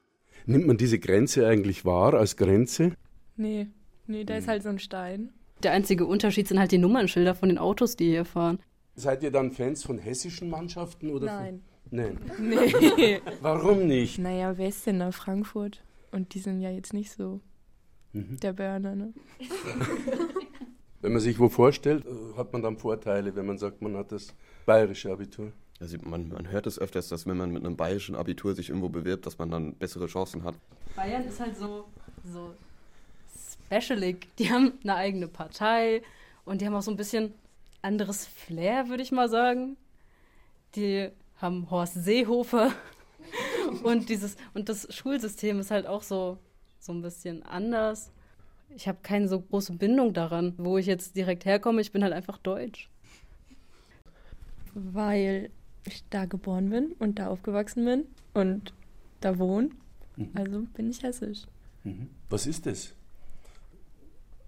Nimmt 0.46 0.66
man 0.66 0.76
diese 0.76 0.98
Grenze 0.98 1.46
eigentlich 1.46 1.84
wahr 1.84 2.14
als 2.14 2.36
Grenze? 2.36 2.92
Nee, 3.36 3.66
nee, 4.06 4.24
da 4.24 4.36
ist 4.36 4.48
halt 4.48 4.62
so 4.62 4.68
ein 4.68 4.78
Stein. 4.78 5.32
Der 5.62 5.72
einzige 5.72 6.06
Unterschied 6.06 6.46
sind 6.48 6.58
halt 6.58 6.72
die 6.72 6.78
Nummernschilder 6.78 7.34
von 7.34 7.48
den 7.48 7.58
Autos, 7.58 7.96
die 7.96 8.06
hier 8.10 8.24
fahren. 8.24 8.58
Seid 8.94 9.22
ihr 9.22 9.30
dann 9.30 9.50
Fans 9.52 9.82
von 9.82 9.98
hessischen 9.98 10.48
Mannschaften 10.48 11.10
oder? 11.10 11.26
Nein. 11.26 11.62
Von... 11.88 11.98
Nein. 11.98 12.18
Nee. 12.38 13.20
Warum 13.42 13.86
nicht? 13.86 14.18
naja, 14.18 14.56
wer 14.56 14.68
ist 14.68 14.86
denn 14.86 15.00
da? 15.00 15.12
Frankfurt. 15.12 15.82
Und 16.12 16.34
die 16.34 16.38
sind 16.38 16.60
ja 16.60 16.70
jetzt 16.70 16.92
nicht 16.94 17.12
so 17.12 17.40
Mhm. 18.12 18.40
der 18.40 18.52
Burner, 18.54 18.94
ne? 18.94 19.12
Wenn 21.06 21.12
man 21.12 21.22
sich 21.22 21.38
wo 21.38 21.48
vorstellt, 21.48 22.04
äh, 22.04 22.36
hat 22.36 22.52
man 22.52 22.62
dann 22.62 22.78
Vorteile, 22.78 23.36
wenn 23.36 23.46
man 23.46 23.58
sagt, 23.58 23.80
man 23.80 23.96
hat 23.96 24.10
das 24.10 24.34
bayerische 24.64 25.12
Abitur. 25.12 25.52
Also 25.78 25.98
man, 26.02 26.30
man 26.30 26.50
hört 26.50 26.66
es 26.66 26.80
öfters, 26.80 27.06
dass 27.06 27.28
wenn 27.28 27.36
man 27.36 27.52
mit 27.52 27.64
einem 27.64 27.76
bayerischen 27.76 28.16
Abitur 28.16 28.56
sich 28.56 28.70
irgendwo 28.70 28.88
bewirbt, 28.88 29.24
dass 29.24 29.38
man 29.38 29.48
dann 29.48 29.74
bessere 29.74 30.08
Chancen 30.08 30.42
hat. 30.42 30.56
Bayern 30.96 31.22
ist 31.22 31.38
halt 31.38 31.56
so, 31.56 31.84
so 32.24 32.54
specialig. 33.68 34.26
Die 34.40 34.50
haben 34.50 34.72
eine 34.82 34.96
eigene 34.96 35.28
Partei 35.28 36.02
und 36.44 36.60
die 36.60 36.66
haben 36.66 36.74
auch 36.74 36.82
so 36.82 36.90
ein 36.90 36.96
bisschen 36.96 37.34
anderes 37.82 38.26
Flair, 38.26 38.88
würde 38.88 39.04
ich 39.04 39.12
mal 39.12 39.28
sagen. 39.28 39.76
Die 40.74 41.10
haben 41.36 41.70
Horst 41.70 42.02
Seehofer 42.02 42.72
und 43.84 44.08
dieses 44.08 44.34
und 44.54 44.68
das 44.68 44.92
Schulsystem 44.92 45.60
ist 45.60 45.70
halt 45.70 45.86
auch 45.86 46.02
so 46.02 46.38
so 46.80 46.92
ein 46.92 47.00
bisschen 47.00 47.44
anders. 47.44 48.10
Ich 48.70 48.88
habe 48.88 48.98
keine 49.02 49.28
so 49.28 49.40
große 49.40 49.72
Bindung 49.74 50.12
daran, 50.12 50.54
wo 50.58 50.76
ich 50.78 50.86
jetzt 50.86 51.16
direkt 51.16 51.44
herkomme. 51.44 51.80
Ich 51.80 51.92
bin 51.92 52.02
halt 52.02 52.12
einfach 52.12 52.38
deutsch. 52.38 52.90
Weil 54.74 55.50
ich 55.86 56.04
da 56.10 56.26
geboren 56.26 56.70
bin 56.70 56.92
und 56.98 57.18
da 57.18 57.28
aufgewachsen 57.28 57.84
bin 57.84 58.04
und 58.34 58.74
da 59.20 59.38
wohne. 59.38 59.70
Mhm. 60.16 60.30
Also 60.34 60.62
bin 60.74 60.90
ich 60.90 61.02
hessisch. 61.02 61.46
Mhm. 61.84 62.08
Was 62.28 62.46
ist 62.46 62.66
das? 62.66 62.92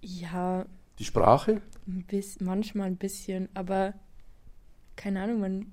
Ja, 0.02 0.66
Die 0.98 1.04
Sprache? 1.04 1.60
ein 1.86 2.04
bisschen, 2.06 2.46
manchmal 2.46 2.86
ein 2.88 2.96
bisschen, 2.96 3.48
aber 3.54 3.94
keine 4.96 5.22
Ahnung, 5.22 5.40
man. 5.40 5.72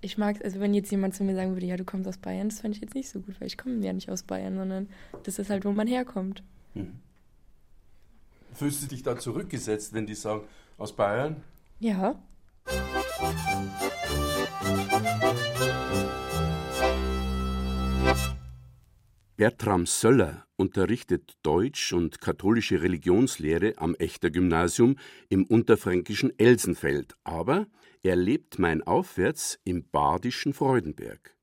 Ich 0.00 0.18
mag 0.18 0.44
also 0.44 0.60
wenn 0.60 0.74
jetzt 0.74 0.90
jemand 0.90 1.14
zu 1.14 1.24
mir 1.24 1.34
sagen 1.34 1.52
würde, 1.54 1.66
ja, 1.66 1.76
du 1.76 1.84
kommst 1.84 2.06
aus 2.08 2.18
Bayern, 2.18 2.48
das 2.48 2.60
fände 2.60 2.76
ich 2.76 2.82
jetzt 2.82 2.94
nicht 2.94 3.08
so 3.08 3.20
gut, 3.20 3.40
weil 3.40 3.46
ich 3.46 3.56
komme 3.56 3.76
ja 3.84 3.92
nicht 3.92 4.10
aus 4.10 4.22
Bayern, 4.22 4.56
sondern 4.56 4.88
das 5.22 5.38
ist 5.38 5.48
halt, 5.48 5.64
wo 5.64 5.72
man 5.72 5.86
herkommt. 5.86 6.42
Mhm. 6.74 6.94
Fühlst 8.54 8.82
du 8.82 8.86
dich 8.86 9.02
da 9.02 9.18
zurückgesetzt, 9.18 9.92
wenn 9.92 10.06
die 10.06 10.14
sagen, 10.14 10.44
aus 10.78 10.94
Bayern? 10.94 11.42
Ja, 11.80 12.16
Bertram 19.36 19.84
Söller 19.84 20.46
unterrichtet 20.56 21.36
Deutsch 21.42 21.92
und 21.92 22.20
katholische 22.20 22.82
Religionslehre 22.82 23.74
am 23.78 23.96
Echter 23.96 24.30
Gymnasium 24.30 24.96
im 25.28 25.44
unterfränkischen 25.44 26.38
Elsenfeld, 26.38 27.16
aber 27.24 27.66
er 28.04 28.14
lebt 28.14 28.60
mainaufwärts 28.60 29.58
im 29.64 29.88
badischen 29.90 30.54
Freudenberg. 30.54 31.36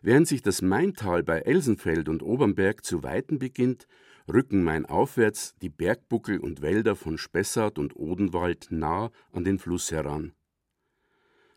Während 0.00 0.28
sich 0.28 0.40
das 0.40 0.62
Maintal 0.62 1.22
bei 1.22 1.40
Elsenfeld 1.40 2.08
und 2.08 2.22
Obernberg 2.22 2.84
zu 2.84 3.02
weiten 3.02 3.38
beginnt, 3.38 3.86
rücken 4.32 4.64
mainaufwärts 4.64 5.54
die 5.60 5.68
Bergbuckel 5.68 6.38
und 6.38 6.62
Wälder 6.62 6.96
von 6.96 7.18
Spessart 7.18 7.78
und 7.78 7.96
Odenwald 7.96 8.68
nah 8.70 9.10
an 9.32 9.44
den 9.44 9.58
Fluss 9.58 9.90
heran. 9.90 10.32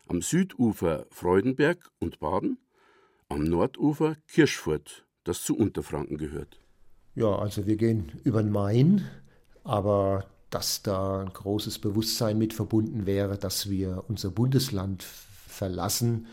Am 0.06 0.22
Südufer 0.22 1.06
Freudenberg 1.10 1.90
und 1.98 2.18
Baden, 2.18 2.58
am 3.28 3.44
Nordufer 3.44 4.16
Kirschfurt, 4.26 5.06
das 5.24 5.42
zu 5.42 5.56
Unterfranken 5.56 6.16
gehört. 6.16 6.60
Ja, 7.14 7.36
also 7.36 7.66
wir 7.66 7.76
gehen 7.76 8.12
über 8.24 8.42
den 8.42 8.52
Main, 8.52 9.04
aber 9.64 10.24
dass 10.50 10.82
da 10.82 11.22
ein 11.22 11.32
großes 11.32 11.78
Bewusstsein 11.78 12.38
mit 12.38 12.54
verbunden 12.54 13.04
wäre, 13.06 13.36
dass 13.36 13.68
wir 13.68 14.04
unser 14.08 14.30
Bundesland 14.30 15.02
verlassen 15.02 16.26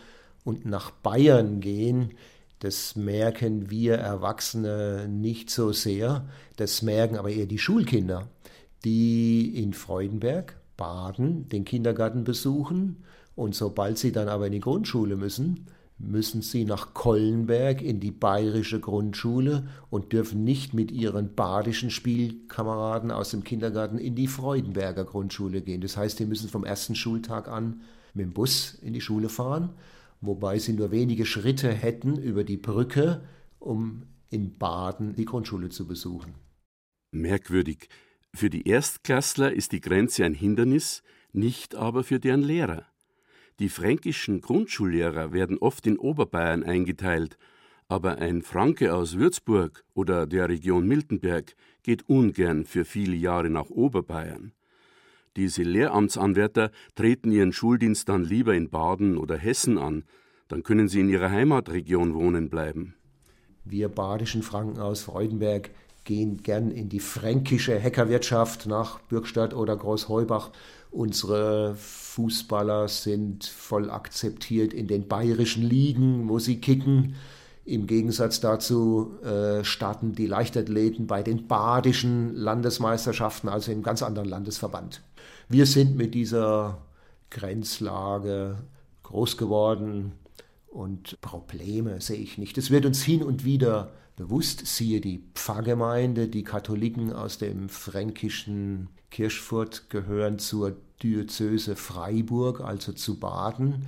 und 0.46 0.66
nach 0.66 0.92
Bayern 0.92 1.60
gehen, 1.60 2.12
das 2.60 2.96
merken 2.96 3.70
wir 3.70 3.96
Erwachsene 3.96 5.08
nicht 5.10 5.50
so 5.50 5.72
sehr. 5.72 6.26
Das 6.56 6.82
merken 6.82 7.18
aber 7.18 7.30
eher 7.30 7.48
die 7.48 7.60
Schulkinder, 7.60 8.28
die 8.84 9.62
in 9.62 9.74
Freudenberg, 9.74 10.56
Baden, 10.78 11.50
den 11.50 11.66
Kindergarten 11.66 12.24
besuchen. 12.24 13.04
Und 13.36 13.56
sobald 13.56 13.98
sie 13.98 14.12
dann 14.12 14.30
aber 14.30 14.48
in 14.48 14.54
die 14.54 14.62
Grundschule 14.62 15.18
müssen, 15.18 15.68
müssen 15.98 16.42
sie 16.42 16.66
nach 16.66 16.94
Kollenberg 16.94 17.82
in 17.82 18.00
die 18.00 18.12
bayerische 18.12 18.80
Grundschule 18.80 19.68
und 19.90 20.12
dürfen 20.12 20.44
nicht 20.44 20.74
mit 20.74 20.92
ihren 20.92 21.36
badischen 21.36 21.90
Spielkameraden 21.90 23.12
aus 23.12 23.32
dem 23.32 23.44
Kindergarten 23.44 23.98
in 23.98 24.16
die 24.16 24.28
Freudenberger 24.28 25.06
Grundschule 25.06 25.62
gehen. 25.62 25.82
Das 25.82 25.96
heißt, 25.96 26.18
sie 26.18 26.26
müssen 26.26 26.50
vom 26.50 26.66
ersten 26.66 26.96
Schultag 26.96 27.48
an 27.48 27.82
mit 28.14 28.26
dem 28.26 28.34
Bus 28.34 28.78
in 28.82 28.94
die 28.94 29.02
Schule 29.02 29.30
fahren, 29.30 29.70
wobei 30.22 30.60
sie 30.60 30.74
nur 30.74 30.92
wenige 30.92 31.26
Schritte 31.26 31.72
hätten 31.72 32.18
über 32.18 32.44
die 32.44 32.58
Brücke, 32.58 33.28
um 33.60 34.04
in 34.30 34.58
Baden 34.58 35.16
die 35.16 35.26
Grundschule 35.26 35.70
zu 35.70 35.88
besuchen. 35.88 36.36
Merkwürdig. 37.12 37.90
Für 38.34 38.50
die 38.50 38.68
Erstklässler 38.68 39.54
ist 39.54 39.72
die 39.72 39.80
Grenze 39.80 40.26
ein 40.26 40.34
Hindernis, 40.34 41.04
nicht 41.32 41.76
aber 41.76 42.04
für 42.04 42.20
deren 42.20 42.42
Lehrer. 42.42 42.86
Die 43.60 43.70
fränkischen 43.70 44.42
Grundschullehrer 44.42 45.32
werden 45.32 45.58
oft 45.58 45.88
in 45.88 45.98
Oberbayern 45.98 46.64
eingeteilt, 46.64 47.38
aber 47.88 48.18
ein 48.18 48.42
Franke 48.42 48.94
aus 48.94 49.18
Würzburg 49.18 49.86
oder 49.94 50.28
der 50.28 50.50
Region 50.50 50.88
Miltenberg 50.88 51.56
geht 51.84 52.10
ungern 52.10 52.66
für 52.66 52.84
viele 52.84 53.16
Jahre 53.16 53.50
nach 53.50 53.70
Oberbayern. 53.70 54.52
Diese 55.36 55.64
Lehramtsanwärter 55.64 56.72
treten 56.96 57.32
ihren 57.32 57.52
Schuldienst 57.52 58.08
dann 58.08 58.24
lieber 58.24 58.54
in 58.54 58.70
Baden 58.70 59.18
oder 59.18 59.38
Hessen 59.38 59.78
an, 59.78 60.04
dann 60.48 60.64
können 60.64 60.88
sie 60.88 61.02
in 61.02 61.10
ihrer 61.10 61.30
Heimatregion 61.30 62.14
wohnen 62.14 62.50
bleiben. 62.50 62.96
Wir 63.66 63.90
badischen 63.90 64.44
Franken 64.44 64.80
aus 64.80 65.02
Freudenberg 65.02 65.72
gehen 66.04 66.44
gern 66.44 66.72
in 66.72 66.88
die 66.88 67.00
fränkische 67.00 67.78
Heckerwirtschaft 67.78 68.68
nach 68.68 69.00
Bürgstadt 69.00 69.54
oder 69.54 69.76
Großheubach. 69.76 70.52
Unsere 70.92 71.76
Fußballer 71.76 72.88
sind 72.88 73.44
voll 73.44 73.90
akzeptiert 73.90 74.72
in 74.72 74.88
den 74.88 75.08
bayerischen 75.08 75.64
Ligen, 75.64 76.30
wo 76.30 76.40
sie 76.40 76.62
kicken. 76.62 77.16
Im 77.66 77.88
Gegensatz 77.88 78.40
dazu 78.40 79.18
äh, 79.24 79.64
starten 79.64 80.14
die 80.14 80.28
Leichtathleten 80.28 81.08
bei 81.08 81.24
den 81.24 81.48
badischen 81.48 82.36
Landesmeisterschaften, 82.36 83.50
also 83.50 83.72
im 83.72 83.82
ganz 83.82 84.04
anderen 84.04 84.30
Landesverband. 84.30 85.02
Wir 85.50 85.66
sind 85.66 85.98
mit 85.98 86.14
dieser 86.14 86.78
Grenzlage 87.32 88.58
groß 89.02 89.38
geworden 89.38 90.12
und 90.68 91.20
Probleme 91.22 92.02
sehe 92.02 92.20
ich 92.20 92.38
nicht. 92.38 92.58
Es 92.60 92.70
wird 92.70 92.86
uns 92.86 93.02
hin 93.02 93.24
und 93.24 93.46
wieder 93.46 93.92
bewusst, 94.16 94.68
siehe 94.68 95.02
die 95.02 95.24
Pfarrgemeinde, 95.34 96.28
die 96.28 96.44
Katholiken 96.44 97.14
aus 97.14 97.40
dem 97.40 97.70
fränkischen 97.70 98.90
Kirchfurt 99.10 99.90
gehören 99.90 100.38
zur 100.38 100.76
Diözese 101.02 101.76
Freiburg, 101.76 102.62
also 102.62 102.94
zu 102.94 103.20
Baden. 103.20 103.88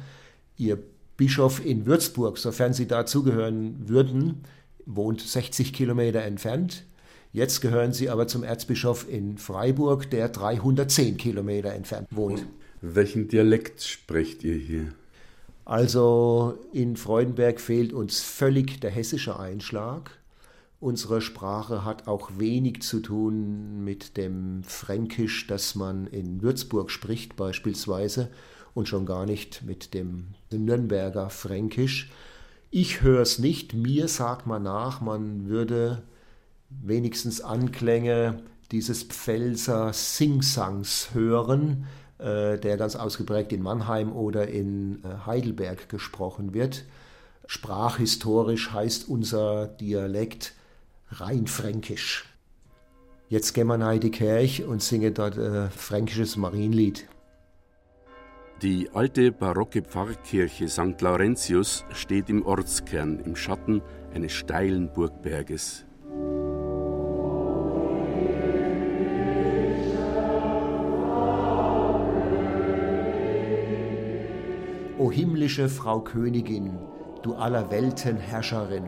Ihr 0.58 0.80
Bischof 1.18 1.66
in 1.66 1.86
Würzburg, 1.86 2.38
sofern 2.38 2.74
Sie 2.74 2.88
dazugehören 2.88 3.90
würden, 3.90 4.44
wohnt 4.86 5.22
60 5.22 5.74
Kilometer 5.74 6.22
entfernt. 6.22 6.86
Jetzt 7.34 7.62
gehören 7.62 7.92
Sie 7.92 8.10
aber 8.10 8.28
zum 8.28 8.44
Erzbischof 8.44 9.08
in 9.10 9.38
Freiburg, 9.38 10.10
der 10.12 10.30
310 10.30 11.18
Kilometer 11.18 11.74
entfernt 11.74 12.08
wohnt. 12.12 12.46
Welchen 12.82 13.28
Dialekt 13.28 13.82
sprecht 13.82 14.44
ihr 14.44 14.56
hier? 14.56 14.94
Also 15.66 16.58
in 16.72 16.96
Freudenberg 16.96 17.60
fehlt 17.60 17.92
uns 17.92 18.22
völlig 18.22 18.80
der 18.80 18.92
hessische 18.92 19.38
Einschlag. 19.38 20.12
Unsere 20.80 21.22
Sprache 21.22 21.84
hat 21.84 22.08
auch 22.08 22.32
wenig 22.38 22.84
zu 22.84 23.00
tun 23.00 23.84
mit 23.84 24.16
dem 24.16 24.64
Fränkisch, 24.64 25.48
das 25.48 25.76
man 25.76 26.06
in 26.08 26.42
Würzburg 26.44 26.92
spricht 26.92 27.36
beispielsweise 27.36 28.30
und 28.78 28.88
schon 28.88 29.08
gar 29.08 29.26
nicht 29.26 29.64
mit 29.64 29.96
dem 29.96 30.36
Nürnberger 30.52 31.32
Fränkisch. 31.32 32.12
Ich 32.70 33.02
höre 33.02 33.22
es 33.22 33.40
nicht, 33.40 33.74
mir 33.74 34.08
sagt 34.08 34.46
man 34.46 34.62
nach, 34.62 35.02
man 35.02 35.48
würde 35.48 36.04
wenigstens 36.70 37.42
Anklänge 37.42 38.44
dieses 38.72 39.02
Pfälzer 39.02 39.94
Singsangs 39.94 41.10
hören, 41.14 41.88
äh, 42.20 42.60
der 42.60 42.78
ganz 42.78 42.96
ausgeprägt 42.96 43.52
in 43.52 43.64
Mannheim 43.64 44.12
oder 44.12 44.48
in 44.48 45.04
äh, 45.04 45.26
Heidelberg 45.26 45.90
gesprochen 45.90 46.54
wird. 46.54 46.86
Sprachhistorisch 47.48 48.74
heißt 48.74 49.10
unser 49.10 49.68
Dialekt 49.68 50.54
Rheinfränkisch. 51.10 52.26
Jetzt 53.30 53.54
gehen 53.54 53.68
wir 53.68 53.92
in 53.92 54.00
die 54.02 54.12
Kirche 54.12 54.68
und 54.68 54.84
singen 54.84 55.16
dort 55.16 55.40
ein 55.40 55.72
fränkisches 55.72 56.36
Marienlied. 56.36 57.08
Die 58.64 58.90
alte 58.92 59.32
barocke 59.32 59.84
Pfarrkirche 59.84 60.68
St. 60.68 61.00
Laurentius 61.00 61.86
steht 61.94 62.28
im 62.28 62.44
Ortskern 62.44 63.20
im 63.20 63.36
Schatten 63.36 63.84
eines 64.16 64.32
steilen 64.32 64.92
Burgberges. 64.92 65.86
O 74.98 75.12
himmlische 75.12 75.70
Frau 75.70 76.00
Königin, 76.00 76.80
du 77.22 77.36
aller 77.36 77.70
Welten 77.70 78.18
Herrscherin, 78.18 78.88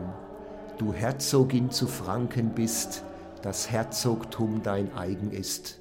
du 0.78 0.92
Herzogin 0.92 1.70
zu 1.70 1.86
Franken 1.86 2.56
bist, 2.56 3.04
das 3.42 3.70
Herzogtum 3.70 4.64
dein 4.64 4.92
eigen 4.96 5.30
ist. 5.30 5.80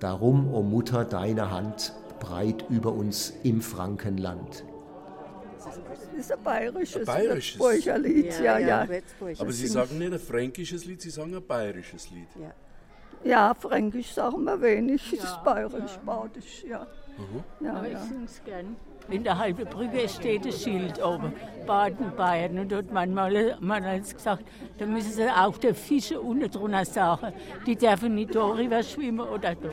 Darum, 0.00 0.52
o 0.52 0.64
Mutter, 0.64 1.04
deine 1.04 1.52
Hand 1.52 1.94
breit 2.22 2.64
über 2.70 2.92
uns 2.92 3.34
im 3.42 3.60
Frankenland. 3.60 4.64
Das 5.58 5.76
ist 6.16 6.32
ein 6.32 6.42
bayerisches, 6.42 6.96
Ein 6.96 7.04
bayerisches? 7.04 7.86
Lied, 7.98 8.40
ja, 8.40 8.58
ja. 8.58 8.86
Aber 9.38 9.52
Sie 9.52 9.66
sagen 9.66 9.98
nicht 9.98 10.12
ein 10.12 10.18
fränkisches 10.18 10.84
Lied, 10.84 11.00
Sie 11.02 11.10
sagen 11.10 11.34
ein 11.34 11.44
bayerisches 11.44 12.10
Lied. 12.10 12.28
Ja, 13.24 13.54
Fränkisch 13.54 14.12
sagen 14.14 14.44
wir 14.44 14.60
wenig, 14.60 15.12
es 15.12 15.24
ist 15.24 15.44
bayerisch, 15.44 15.96
badisch, 16.04 16.64
ja. 16.68 16.86
Ja, 17.60 17.74
Aber 17.74 17.86
ich 17.86 17.92
ja. 17.92 18.00
gern. 18.44 18.76
In 19.08 19.24
der 19.24 19.36
halben 19.36 19.66
Brücke 19.66 20.08
steht 20.08 20.44
das 20.44 20.62
Schild 20.62 21.02
oben, 21.04 21.32
Baden-Bayern. 21.66 22.58
Und 22.58 22.72
dort 22.72 22.92
manchmal 22.92 23.56
man 23.60 23.84
hat 23.84 24.14
gesagt, 24.14 24.44
da 24.78 24.86
müssen 24.86 25.12
sie 25.12 25.28
auch 25.28 25.56
der 25.58 25.74
Fische 25.74 26.20
unten 26.20 26.50
drunter 26.50 26.84
sagen. 26.84 27.32
Die 27.66 27.76
dürfen 27.76 28.14
nicht 28.14 28.34
darüber 28.34 28.82
schwimmen 28.82 29.26
oder 29.28 29.54
da. 29.54 29.70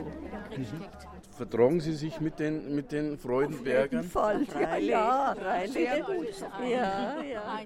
Vertragen 1.40 1.80
Sie 1.80 1.94
sich 1.94 2.20
mit 2.20 2.38
den, 2.38 2.74
mit 2.74 2.92
den 2.92 3.16
Freudenbergern? 3.16 4.04
Fall, 4.04 4.46
ja, 4.60 4.76
ja, 4.76 5.34
sehr 5.72 6.02
gut. 6.02 6.26
Ja, 6.70 7.22
ja. 7.22 7.60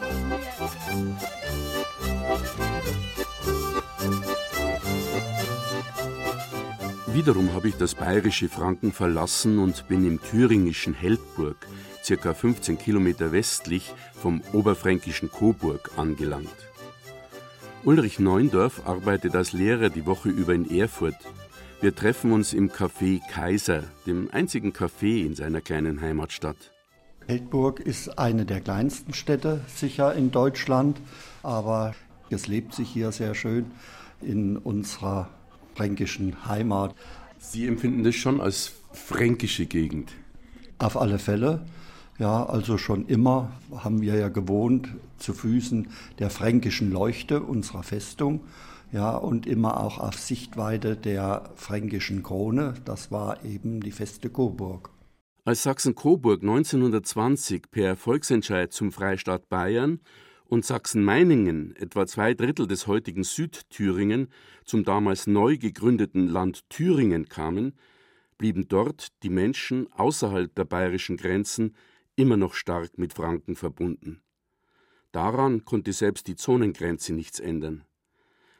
Wiederum 7.09 7.52
habe 7.52 7.66
ich 7.66 7.75
das 7.75 7.97
bayerische 7.97 8.49
Franken 8.49 8.93
verlassen 8.93 9.59
und 9.59 9.88
bin 9.88 10.07
im 10.07 10.23
thüringischen 10.23 10.95
Heldburg, 10.95 11.57
circa 12.04 12.33
15 12.33 12.78
Kilometer 12.78 13.33
westlich 13.33 13.93
vom 14.12 14.40
oberfränkischen 14.52 15.33
Coburg, 15.33 15.90
angelangt. 15.97 16.69
Ulrich 17.83 18.21
Neundorf 18.21 18.87
arbeitet 18.87 19.35
als 19.35 19.52
Lehrer 19.52 19.88
die 19.88 20.07
Woche 20.07 20.28
über 20.28 20.54
in 20.54 20.71
Erfurt. 20.71 21.16
Wir 21.85 21.95
treffen 21.95 22.33
uns 22.33 22.55
im 22.55 22.71
Café 22.71 23.21
Kaiser, 23.31 23.85
dem 24.07 24.31
einzigen 24.33 24.73
Café 24.73 25.23
in 25.23 25.35
seiner 25.35 25.61
kleinen 25.61 26.00
Heimatstadt. 26.00 26.57
Heldburg 27.26 27.79
ist 27.79 28.19
eine 28.19 28.47
der 28.47 28.62
kleinsten 28.62 29.12
Städte 29.12 29.61
sicher 29.67 30.14
in 30.14 30.31
Deutschland, 30.31 30.99
aber 31.43 31.95
es 32.31 32.47
lebt 32.47 32.73
sich 32.73 32.88
hier 32.88 33.12
sehr 33.12 33.35
schön 33.35 33.67
in 34.23 34.57
unserer 34.57 35.29
fränkischen 35.75 36.47
Heimat. 36.47 36.95
Sie 37.38 37.67
empfinden 37.67 38.03
das 38.03 38.14
schon 38.14 38.41
als 38.41 38.73
fränkische 38.95 39.67
Gegend? 39.67 40.11
Auf 40.79 40.97
alle 40.97 41.19
Fälle. 41.19 41.67
Ja, 42.19 42.47
also 42.47 42.79
schon 42.79 43.05
immer 43.09 43.53
haben 43.76 44.00
wir 44.00 44.14
ja 44.14 44.31
gewohnt 44.31 44.88
zu 45.19 45.35
Füßen 45.35 45.88
der 46.19 46.31
fränkischen 46.31 46.91
Leuchte 46.91 47.43
unserer 47.43 47.83
Festung. 47.83 48.41
Ja, 48.95 49.17
und 49.17 49.49
immer 49.49 49.81
auch 49.81 49.99
auf 49.99 50.15
Sichtweite 50.15 50.97
der 50.97 51.51
fränkischen 51.57 52.23
Krone. 52.23 52.75
Das 52.85 53.11
war 53.11 53.45
eben 53.45 53.81
die 53.81 53.91
feste 53.91 54.31
Coburg. 54.31 54.89
Als 55.45 55.65
Sachsen-Coburg 55.65 56.42
1920 56.42 57.73
per 57.73 57.97
Volksentscheid 57.97 58.73
zum 58.73 58.92
Freistaat 58.92 59.49
Bayern 59.49 59.99
und 60.45 60.64
Sachsen-Meiningen, 60.64 61.75
etwa 61.75 62.07
zwei 62.07 62.35
Drittel 62.35 62.68
des 62.68 62.87
heutigen 62.87 63.25
Südthüringen, 63.25 64.29
zum 64.64 64.85
damals 64.85 65.27
neu 65.27 65.59
gegründeten 65.59 66.29
Land 66.29 66.71
Thüringen 66.71 67.29
kamen, 67.29 67.73
blieben 68.38 68.68
dort 68.68 69.09
die 69.25 69.31
Menschen 69.31 69.92
außerhalb 69.95 70.55
der 70.55 70.66
bayerischen 70.66 71.16
Grenzen 71.16 71.75
immer 72.14 72.37
noch 72.37 72.55
stark 72.55 72.97
mit 72.97 73.12
Franken 73.12 73.57
verbunden. 73.57 74.23
Daran 75.11 75.64
konnte 75.64 75.92
selbst 75.92 76.29
die 76.29 76.37
Zonengrenze 76.37 77.12
nichts 77.12 77.40
ändern. 77.40 77.83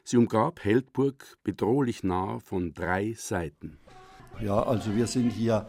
Sie 0.07 0.17
umgab 0.17 0.63
Heldburg 0.63 1.39
bedrohlich 1.43 2.03
nah 2.03 2.37
von 2.37 2.75
drei 2.75 3.15
Seiten. 3.17 3.79
Ja, 4.39 4.61
also 4.61 4.95
wir 4.95 5.07
sind 5.07 5.31
hier 5.31 5.65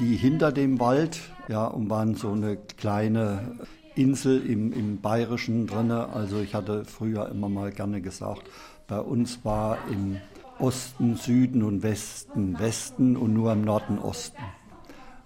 die 0.00 0.16
hinter 0.16 0.50
dem 0.50 0.80
Wald, 0.80 1.20
ja, 1.46 1.66
und 1.66 1.88
waren 1.88 2.16
so 2.16 2.32
eine 2.32 2.56
kleine 2.56 3.60
Insel 3.94 4.44
im, 4.44 4.72
im 4.72 5.00
Bayerischen 5.00 5.68
drinne. 5.68 6.08
Also 6.08 6.40
ich 6.40 6.56
hatte 6.56 6.84
früher 6.84 7.28
immer 7.28 7.48
mal 7.48 7.70
gerne 7.70 8.00
gesagt, 8.00 8.42
bei 8.88 8.98
uns 8.98 9.44
war 9.44 9.78
im 9.88 10.16
Osten, 10.58 11.14
Süden 11.14 11.62
und 11.62 11.84
Westen 11.84 12.58
Westen 12.58 13.16
und 13.16 13.34
nur 13.34 13.52
im 13.52 13.62
Norden 13.62 14.00
Osten. 14.00 14.42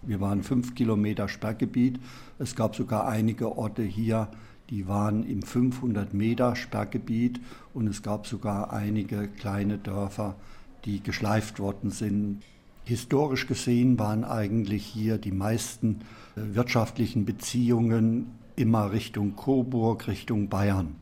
Wir 0.02 0.20
waren 0.20 0.42
fünf 0.42 0.74
Kilometer 0.74 1.28
Sperrgebiet. 1.28 1.98
Es 2.38 2.54
gab 2.56 2.76
sogar 2.76 3.08
einige 3.08 3.56
Orte 3.56 3.82
hier, 3.82 4.28
die 4.70 4.86
waren 4.86 5.24
im 5.24 5.42
500 5.42 6.14
Meter 6.14 6.54
Sperrgebiet 6.54 7.40
und 7.74 7.88
es 7.88 8.02
gab 8.02 8.26
sogar 8.26 8.72
einige 8.72 9.28
kleine 9.28 9.78
Dörfer, 9.78 10.36
die 10.84 11.02
geschleift 11.02 11.58
worden 11.58 11.90
sind. 11.90 12.42
Historisch 12.84 13.46
gesehen 13.46 13.98
waren 13.98 14.24
eigentlich 14.24 14.84
hier 14.86 15.18
die 15.18 15.32
meisten 15.32 16.00
äh, 16.36 16.54
wirtschaftlichen 16.54 17.24
Beziehungen 17.24 18.30
immer 18.56 18.92
Richtung 18.92 19.36
Coburg, 19.36 20.08
Richtung 20.08 20.48
Bayern. 20.48 20.96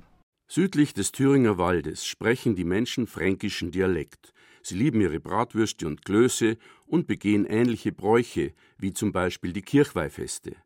Südlich 0.51 0.95
des 0.95 1.13
Thüringer 1.13 1.59
Waldes 1.59 2.07
sprechen 2.07 2.57
die 2.57 2.65
Menschen 2.65 3.07
fränkischen 3.07 3.71
Dialekt. 3.71 4.33
Sie 4.63 4.77
lieben 4.77 5.01
ihre 5.01 5.21
Bratwürste 5.21 5.87
und 5.87 6.05
Klöße 6.05 6.57
und 6.87 7.07
begehen 7.07 7.45
ähnliche 7.45 7.93
Bräuche, 7.93 8.53
wie 8.79 8.93
zum 8.93 9.13
Beispiel 9.13 9.53
die 9.53 9.63
Kirchweihfeste. 9.63 10.57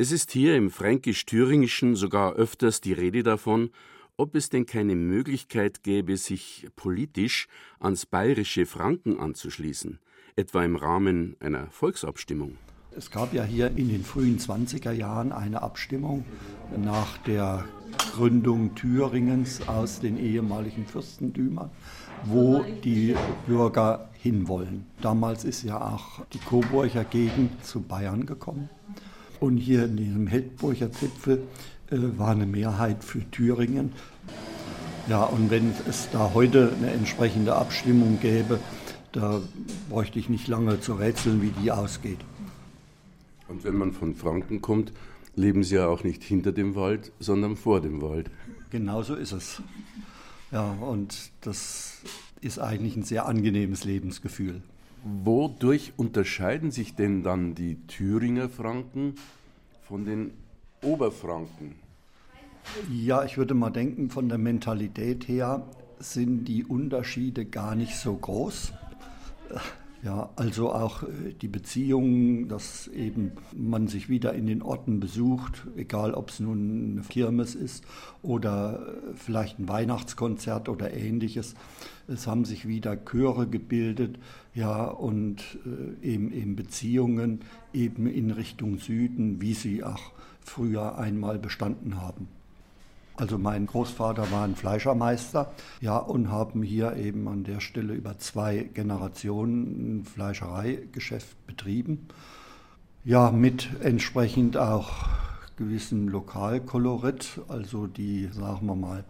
Es 0.00 0.12
ist 0.12 0.32
hier 0.32 0.56
im 0.56 0.70
fränkisch-thüringischen 0.70 1.94
sogar 1.94 2.32
öfters 2.32 2.80
die 2.80 2.94
Rede 2.94 3.22
davon, 3.22 3.68
ob 4.16 4.34
es 4.34 4.48
denn 4.48 4.64
keine 4.64 4.94
Möglichkeit 4.94 5.82
gäbe, 5.82 6.16
sich 6.16 6.66
politisch 6.74 7.48
ans 7.80 8.06
bayerische 8.06 8.64
Franken 8.64 9.20
anzuschließen, 9.20 9.98
etwa 10.36 10.64
im 10.64 10.76
Rahmen 10.76 11.36
einer 11.38 11.66
Volksabstimmung. 11.66 12.56
Es 12.96 13.10
gab 13.10 13.34
ja 13.34 13.44
hier 13.44 13.76
in 13.76 13.90
den 13.90 14.02
frühen 14.02 14.38
20er 14.38 14.92
Jahren 14.92 15.32
eine 15.32 15.60
Abstimmung 15.60 16.24
nach 16.82 17.18
der 17.18 17.66
Gründung 18.14 18.74
Thüringens 18.74 19.68
aus 19.68 20.00
den 20.00 20.16
ehemaligen 20.16 20.86
Fürstentümern, 20.86 21.70
wo 22.24 22.64
die 22.84 23.14
Bürger 23.46 24.08
hinwollen. 24.14 24.86
Damals 25.02 25.44
ist 25.44 25.62
ja 25.62 25.78
auch 25.78 26.24
die 26.32 26.38
Coburger 26.38 27.04
Gegend 27.04 27.62
zu 27.62 27.82
Bayern 27.82 28.24
gekommen. 28.24 28.70
Und 29.40 29.56
hier 29.56 29.86
in 29.86 29.96
diesem 29.96 30.26
Heldburger 30.26 30.92
Zipfel 30.92 31.42
äh, 31.90 31.96
war 32.18 32.30
eine 32.30 32.46
Mehrheit 32.46 33.02
für 33.02 33.28
Thüringen. 33.30 33.92
Ja, 35.08 35.24
und 35.24 35.50
wenn 35.50 35.72
es 35.88 36.08
da 36.12 36.32
heute 36.34 36.72
eine 36.78 36.92
entsprechende 36.92 37.56
Abstimmung 37.56 38.20
gäbe, 38.20 38.60
da 39.12 39.40
bräuchte 39.88 40.18
ich 40.18 40.28
nicht 40.28 40.46
lange 40.46 40.80
zu 40.80 40.94
rätseln, 40.94 41.42
wie 41.42 41.52
die 41.62 41.72
ausgeht. 41.72 42.18
Und 43.48 43.64
wenn 43.64 43.76
man 43.76 43.92
von 43.92 44.14
Franken 44.14 44.60
kommt, 44.60 44.92
leben 45.34 45.64
sie 45.64 45.76
ja 45.76 45.88
auch 45.88 46.04
nicht 46.04 46.22
hinter 46.22 46.52
dem 46.52 46.76
Wald, 46.76 47.10
sondern 47.18 47.56
vor 47.56 47.80
dem 47.80 48.02
Wald. 48.02 48.30
Genau 48.70 49.02
so 49.02 49.14
ist 49.14 49.32
es. 49.32 49.62
Ja, 50.52 50.70
und 50.70 51.30
das 51.40 51.98
ist 52.40 52.58
eigentlich 52.58 52.94
ein 52.96 53.02
sehr 53.02 53.26
angenehmes 53.26 53.84
Lebensgefühl. 53.84 54.62
Wodurch 55.02 55.94
unterscheiden 55.96 56.70
sich 56.70 56.94
denn 56.94 57.22
dann 57.22 57.54
die 57.54 57.86
Thüringer 57.86 58.48
Franken 58.48 59.14
von 59.82 60.04
den 60.04 60.32
Oberfranken? 60.82 61.74
Ja, 62.90 63.24
ich 63.24 63.38
würde 63.38 63.54
mal 63.54 63.70
denken, 63.70 64.10
von 64.10 64.28
der 64.28 64.38
Mentalität 64.38 65.26
her 65.26 65.66
sind 65.98 66.44
die 66.44 66.64
Unterschiede 66.64 67.44
gar 67.44 67.74
nicht 67.74 67.96
so 67.96 68.14
groß. 68.14 68.72
Ja, 70.02 70.30
also 70.36 70.72
auch 70.72 71.02
äh, 71.02 71.34
die 71.40 71.48
Beziehungen, 71.48 72.48
dass 72.48 72.88
eben 72.88 73.32
man 73.54 73.86
sich 73.86 74.08
wieder 74.08 74.32
in 74.32 74.46
den 74.46 74.62
Orten 74.62 74.98
besucht, 74.98 75.66
egal 75.76 76.14
ob 76.14 76.30
es 76.30 76.40
nun 76.40 76.92
eine 76.92 77.02
Kirmes 77.02 77.54
ist 77.54 77.84
oder 78.22 78.80
äh, 78.80 79.14
vielleicht 79.14 79.58
ein 79.58 79.68
Weihnachtskonzert 79.68 80.70
oder 80.70 80.94
ähnliches. 80.94 81.54
Es 82.08 82.26
haben 82.26 82.46
sich 82.46 82.66
wieder 82.66 82.96
Chöre 82.96 83.46
gebildet, 83.46 84.18
ja, 84.54 84.84
und 84.84 85.58
äh, 85.66 86.06
eben, 86.06 86.32
eben 86.32 86.56
Beziehungen 86.56 87.40
eben 87.74 88.06
in 88.06 88.30
Richtung 88.30 88.78
Süden, 88.78 89.42
wie 89.42 89.54
sie 89.54 89.84
auch 89.84 90.12
früher 90.40 90.96
einmal 90.96 91.38
bestanden 91.38 92.00
haben. 92.00 92.39
Also 93.20 93.36
mein 93.36 93.66
Großvater 93.66 94.30
war 94.30 94.44
ein 94.44 94.56
Fleischermeister, 94.56 95.52
ja, 95.82 95.98
und 95.98 96.30
haben 96.30 96.62
hier 96.62 96.96
eben 96.96 97.28
an 97.28 97.44
der 97.44 97.60
Stelle 97.60 97.92
über 97.92 98.18
zwei 98.18 98.70
Generationen 98.72 99.98
ein 99.98 100.04
Fleischereigeschäft 100.06 101.46
betrieben. 101.46 102.08
Ja, 103.04 103.30
mit 103.30 103.68
entsprechend 103.82 104.56
auch 104.56 104.90
gewissem 105.58 106.08
Lokalkolorit, 106.08 107.42
also 107.48 107.86
die, 107.86 108.30
sagen 108.32 108.64
wir 108.64 108.74
mal, 108.74 109.04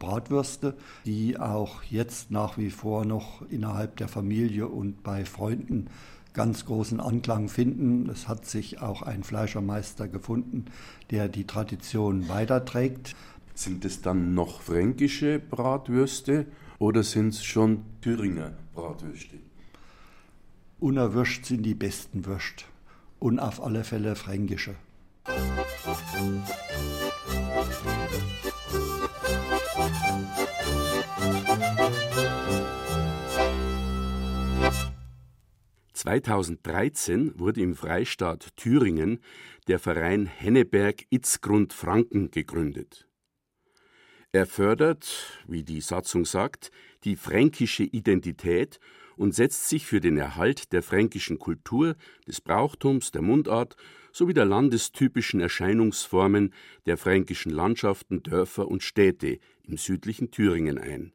Bratwürste, 0.00 0.74
die 1.06 1.38
auch 1.38 1.84
jetzt 1.84 2.32
nach 2.32 2.58
wie 2.58 2.70
vor 2.70 3.04
noch 3.04 3.48
innerhalb 3.50 3.98
der 3.98 4.08
Familie 4.08 4.66
und 4.66 5.04
bei 5.04 5.24
Freunden 5.24 5.86
ganz 6.34 6.66
großen 6.66 7.00
Anklang 7.00 7.48
finden. 7.48 8.10
Es 8.10 8.28
hat 8.28 8.44
sich 8.44 8.82
auch 8.82 9.02
ein 9.02 9.22
Fleischermeister 9.22 10.08
gefunden, 10.08 10.66
der 11.10 11.28
die 11.28 11.46
Tradition 11.46 12.28
weiterträgt. 12.28 13.14
Sind 13.54 13.84
es 13.84 14.02
dann 14.02 14.34
noch 14.34 14.62
fränkische 14.62 15.38
Bratwürste 15.38 16.46
oder 16.80 17.04
sind 17.04 17.28
es 17.28 17.44
schon 17.44 17.84
Thüringer 18.00 18.52
Bratwürste? 18.74 19.38
Unerwürscht 20.80 21.46
sind 21.46 21.62
die 21.62 21.74
besten 21.74 22.26
Würst 22.26 22.66
und 23.20 23.38
auf 23.38 23.62
alle 23.62 23.84
Fälle 23.84 24.16
fränkische. 24.16 24.74
»2013 35.94 37.38
wurde 37.38 37.62
im 37.62 37.74
Freistaat 37.76 38.48
Thüringen 38.56 39.20
der 39.68 39.78
Verein 39.78 40.26
Henneberg-Itzgrund 40.26 41.72
Franken 41.72 42.30
gegründet. 42.30 43.08
Er 44.34 44.46
fördert, 44.46 45.30
wie 45.46 45.62
die 45.62 45.80
Satzung 45.80 46.24
sagt, 46.24 46.72
die 47.04 47.14
fränkische 47.14 47.84
Identität 47.84 48.80
und 49.14 49.32
setzt 49.32 49.68
sich 49.68 49.86
für 49.86 50.00
den 50.00 50.16
Erhalt 50.16 50.72
der 50.72 50.82
fränkischen 50.82 51.38
Kultur, 51.38 51.94
des 52.26 52.40
Brauchtums, 52.40 53.12
der 53.12 53.22
Mundart 53.22 53.76
sowie 54.10 54.34
der 54.34 54.44
landestypischen 54.44 55.38
Erscheinungsformen 55.40 56.52
der 56.84 56.96
fränkischen 56.96 57.52
Landschaften, 57.52 58.24
Dörfer 58.24 58.66
und 58.66 58.82
Städte 58.82 59.38
im 59.62 59.76
südlichen 59.76 60.32
Thüringen 60.32 60.78
ein. 60.78 61.12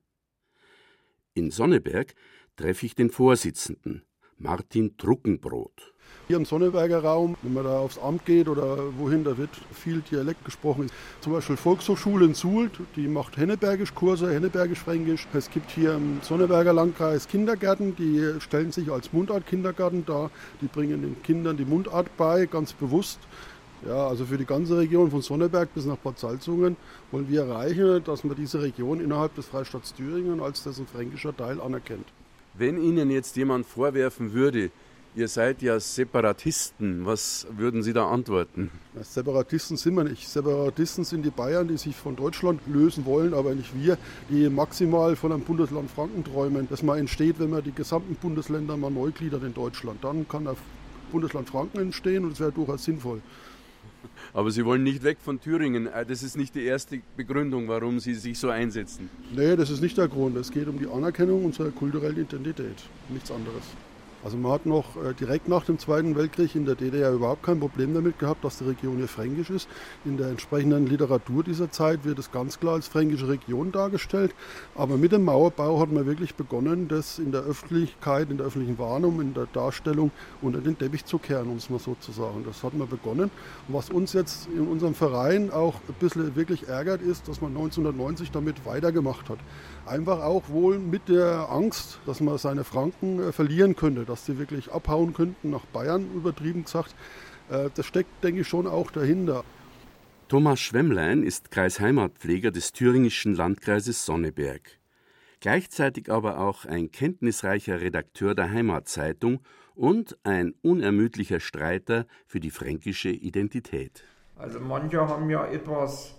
In 1.34 1.52
Sonneberg 1.52 2.16
treffe 2.56 2.86
ich 2.86 2.96
den 2.96 3.10
Vorsitzenden, 3.10 4.06
Martin 4.38 4.96
Truckenbrot. 4.96 5.94
Hier 6.28 6.38
im 6.38 6.46
Sonneberger 6.46 7.04
Raum, 7.04 7.36
wenn 7.42 7.54
man 7.56 7.64
da 7.64 7.80
aufs 7.80 7.98
Amt 7.98 8.26
geht 8.26 8.48
oder 8.48 8.78
wohin, 8.98 9.24
da 9.24 9.38
wird 9.38 9.50
viel 9.74 10.02
Dialekt 10.02 10.46
gesprochen. 10.46 10.92
Zum 11.22 11.34
Beispiel 11.34 11.58
Volkshochschule 11.58 12.26
in 12.26 12.36
Suhl, 12.36 12.70
die 12.96 13.08
macht 13.08 13.38
Hennebergisch 13.38 13.96
Kurse, 13.96 14.32
Hennebergisch-Fränkisch. 14.32 15.28
Es 15.34 15.50
gibt 15.50 15.72
hier 15.72 15.96
im 15.96 16.20
Sonneberger 16.22 16.72
Landkreis 16.72 17.28
Kindergärten, 17.28 17.96
die 17.96 18.40
stellen 18.42 18.72
sich 18.72 18.92
als 18.92 19.12
Mundart-Kindergarten 19.12 20.06
dar. 20.06 20.30
Die 20.62 20.68
bringen 20.68 21.02
den 21.02 21.24
Kindern 21.24 21.58
die 21.58 21.66
Mundart 21.66 22.16
bei, 22.16 22.46
ganz 22.46 22.74
bewusst. 22.74 23.20
Ja, 23.88 24.08
also 24.08 24.26
für 24.26 24.38
die 24.38 24.46
ganze 24.46 24.78
Region 24.78 25.10
von 25.10 25.22
Sonneberg 25.22 25.74
bis 25.74 25.86
nach 25.86 25.98
Bad 25.98 26.20
Salzungen 26.20 26.76
wollen 27.12 27.30
wir 27.30 27.44
erreichen, 27.44 28.04
dass 28.04 28.26
man 28.26 28.36
diese 28.36 28.62
Region 28.62 29.00
innerhalb 29.00 29.34
des 29.36 29.46
Freistaats 29.46 29.94
Thüringen 29.94 30.42
als 30.42 30.64
dessen 30.64 30.86
fränkischer 30.86 31.36
Teil 31.36 31.62
anerkennt. 31.62 32.06
Wenn 32.56 32.82
Ihnen 32.84 33.10
jetzt 33.10 33.38
jemand 33.38 33.66
vorwerfen 33.66 34.34
würde, 34.34 34.70
Ihr 35.16 35.28
seid 35.28 35.64
ja 35.64 35.80
Separatisten. 35.80 37.06
Was 37.06 37.48
würden 37.58 37.82
Sie 37.82 37.94
da 37.94 38.08
antworten? 38.10 38.70
Separatisten 39.02 39.76
sind 39.76 39.96
wir 39.96 40.04
nicht. 40.04 40.30
Separatisten 40.30 41.04
sind 41.04 41.24
die 41.24 41.32
Bayern, 41.32 41.68
die 41.68 41.78
sich 41.78 41.96
von 41.96 42.16
Deutschland 42.16 42.62
lösen 42.68 43.06
wollen, 43.06 43.34
aber 43.34 43.56
nicht 43.56 43.76
wir, 43.76 43.98
die 44.30 44.50
maximal 44.50 45.16
von 45.16 45.32
einem 45.32 45.42
Bundesland 45.42 45.90
Franken 45.90 46.24
träumen. 46.24 46.68
Das 46.70 46.84
mal 46.84 47.00
entsteht, 47.00 47.40
wenn 47.40 47.50
man 47.50 47.64
die 47.64 47.72
gesamten 47.72 48.16
Bundesländer 48.16 48.78
mal 48.78 48.92
neu 48.92 49.10
gliedert 49.12 49.44
in 49.44 49.54
Deutschland. 49.54 50.04
Dann 50.04 50.28
kann 50.28 50.48
ein 50.48 50.56
Bundesland 51.12 51.50
Franken 51.50 51.80
entstehen 51.80 52.24
und 52.24 52.34
es 52.34 52.40
wäre 52.40 52.52
durchaus 52.52 52.84
sinnvoll. 52.84 53.22
Aber 54.34 54.52
Sie 54.52 54.64
wollen 54.64 54.84
nicht 54.84 55.04
weg 55.04 55.18
von 55.20 55.42
Thüringen. 55.42 55.88
Äh, 55.88 56.06
das 56.06 56.22
ist 56.22 56.38
nicht 56.38 56.54
die 56.54 56.64
erste 56.64 57.02
Begründung, 57.18 57.68
warum 57.68 58.00
Sie 58.00 58.14
sich 58.14 58.38
so 58.38 58.50
einsetzen. 58.50 59.10
Nee, 59.36 59.56
das 59.56 59.72
ist 59.72 59.82
nicht 59.82 59.98
der 59.98 60.08
Grund. 60.08 60.38
Es 60.38 60.52
geht 60.52 60.68
um 60.68 60.78
die 60.78 60.88
Anerkennung 60.88 61.46
unserer 61.46 61.72
kulturellen 61.72 62.18
Identität. 62.18 62.76
Nichts 63.10 63.32
anderes. 63.32 63.64
Also 64.22 64.36
man 64.36 64.52
hat 64.52 64.66
noch 64.66 64.98
äh, 64.98 65.14
direkt 65.14 65.48
nach 65.48 65.64
dem 65.64 65.80
Zweiten 65.80 66.16
Weltkrieg 66.18 66.54
in 66.54 66.66
der 66.66 66.76
DDR 66.76 67.12
überhaupt 67.12 67.44
kein 67.44 67.60
Problem 67.60 67.94
damit 67.94 68.20
gehabt, 68.20 68.44
dass 68.44 68.58
die 68.58 68.66
Region 68.66 68.98
hier 68.98 69.08
fränkisch 69.08 69.50
ist. 69.50 69.70
In 70.04 70.18
der 70.18 70.28
entsprechenden 70.28 70.88
Literatur 70.88 71.42
dieser 71.44 71.72
Zeit 71.72 72.04
wird 72.04 72.20
es 72.20 72.30
ganz 72.30 72.60
klar 72.60 72.74
als 72.74 72.90
fränkische 72.90 73.30
Region 73.30 73.72
dargestellt. 73.72 74.36
Aber 74.76 74.98
mit 74.98 75.14
dem 75.14 75.24
Mauerbau 75.24 75.80
hat 75.80 75.92
man 75.92 76.06
wirklich 76.06 76.36
begonnen, 76.36 76.90
das 76.90 77.18
in 77.18 77.32
der 77.32 77.42
Öffentlichkeit, 77.42 78.30
in 78.30 78.38
der 78.38 78.48
öffentlichen 78.48 78.78
Warnung, 78.78 79.22
in 79.22 79.34
der 79.34 79.48
Darstellung 79.54 80.12
unter 80.42 80.60
den 80.60 80.78
Teppich 80.78 81.06
zu 81.06 81.18
kehren, 81.18 81.50
um 81.50 81.56
es 81.56 81.70
mal 81.70 81.80
so 81.80 81.96
zu 82.02 82.12
sagen. 82.12 82.44
Das 82.46 82.62
hat 82.62 82.74
man 82.74 82.90
begonnen. 82.90 83.32
Und 83.68 83.74
was 83.74 83.90
uns 83.90 84.12
jetzt 84.12 84.50
in 84.54 84.68
unserem 84.68 84.96
Verein 84.96 85.50
auch 85.50 85.76
ein 85.88 85.96
bisschen 85.98 86.36
wirklich 86.36 86.68
ärgert, 86.68 87.02
ist, 87.02 87.30
dass 87.30 87.40
man 87.40 87.52
1990 87.52 88.32
damit 88.32 88.66
weitergemacht 88.66 89.30
hat. 89.30 89.40
Einfach 89.86 90.22
auch 90.22 90.50
wohl 90.50 90.78
mit 90.78 91.08
der 91.08 91.50
Angst, 91.50 92.00
dass 92.06 92.20
man 92.20 92.38
seine 92.38 92.66
Franken 92.66 93.20
äh, 93.20 93.32
verlieren 93.32 93.78
könnte 93.78 94.09
dass 94.10 94.26
sie 94.26 94.38
wirklich 94.38 94.72
abhauen 94.72 95.14
könnten 95.14 95.52
nach 95.52 95.66
Bayern, 95.66 96.14
übertrieben 96.14 96.66
gesagt. 96.66 96.96
Äh, 97.50 97.70
das 97.76 97.86
steckt, 97.86 98.24
denke 98.24 98.42
ich, 98.42 98.48
schon 98.48 98.68
auch 98.68 98.92
dahinter. 98.92 99.44
Thomas 100.28 100.60
Schwemmlein 100.60 101.24
ist 101.24 101.50
Kreisheimatpfleger 101.52 102.52
des 102.52 102.72
thüringischen 102.72 103.34
Landkreises 103.34 104.06
Sonneberg. 104.06 104.80
Gleichzeitig 105.40 106.12
aber 106.12 106.40
auch 106.40 106.66
ein 106.66 106.92
kenntnisreicher 106.92 107.80
Redakteur 107.82 108.36
der 108.36 108.52
Heimatzeitung 108.52 109.40
und 109.74 110.18
ein 110.24 110.54
unermüdlicher 110.62 111.40
Streiter 111.40 112.06
für 112.28 112.42
die 112.42 112.52
fränkische 112.52 113.10
Identität. 113.10 114.04
Also 114.36 114.60
manche 114.60 115.00
haben 115.00 115.30
ja 115.30 115.46
etwas, 115.48 116.16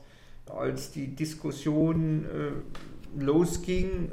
als 0.47 0.91
die 0.91 1.15
Diskussion 1.15 2.25
äh, 2.25 3.23
losging, 3.23 4.09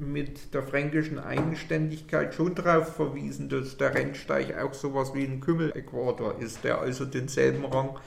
mit 0.00 0.54
der 0.54 0.62
fränkischen 0.62 1.18
Eigenständigkeit 1.18 2.34
schon 2.34 2.54
darauf 2.54 2.94
verwiesen, 2.96 3.48
dass 3.48 3.76
der 3.76 3.94
Rennsteig 3.94 4.58
auch 4.58 4.74
sowas 4.74 5.14
wie 5.14 5.24
ein 5.24 5.40
Kümmeläquator 5.40 6.38
ist, 6.38 6.64
der 6.64 6.80
also 6.80 7.04
denselben 7.04 7.64
Rang 7.64 7.98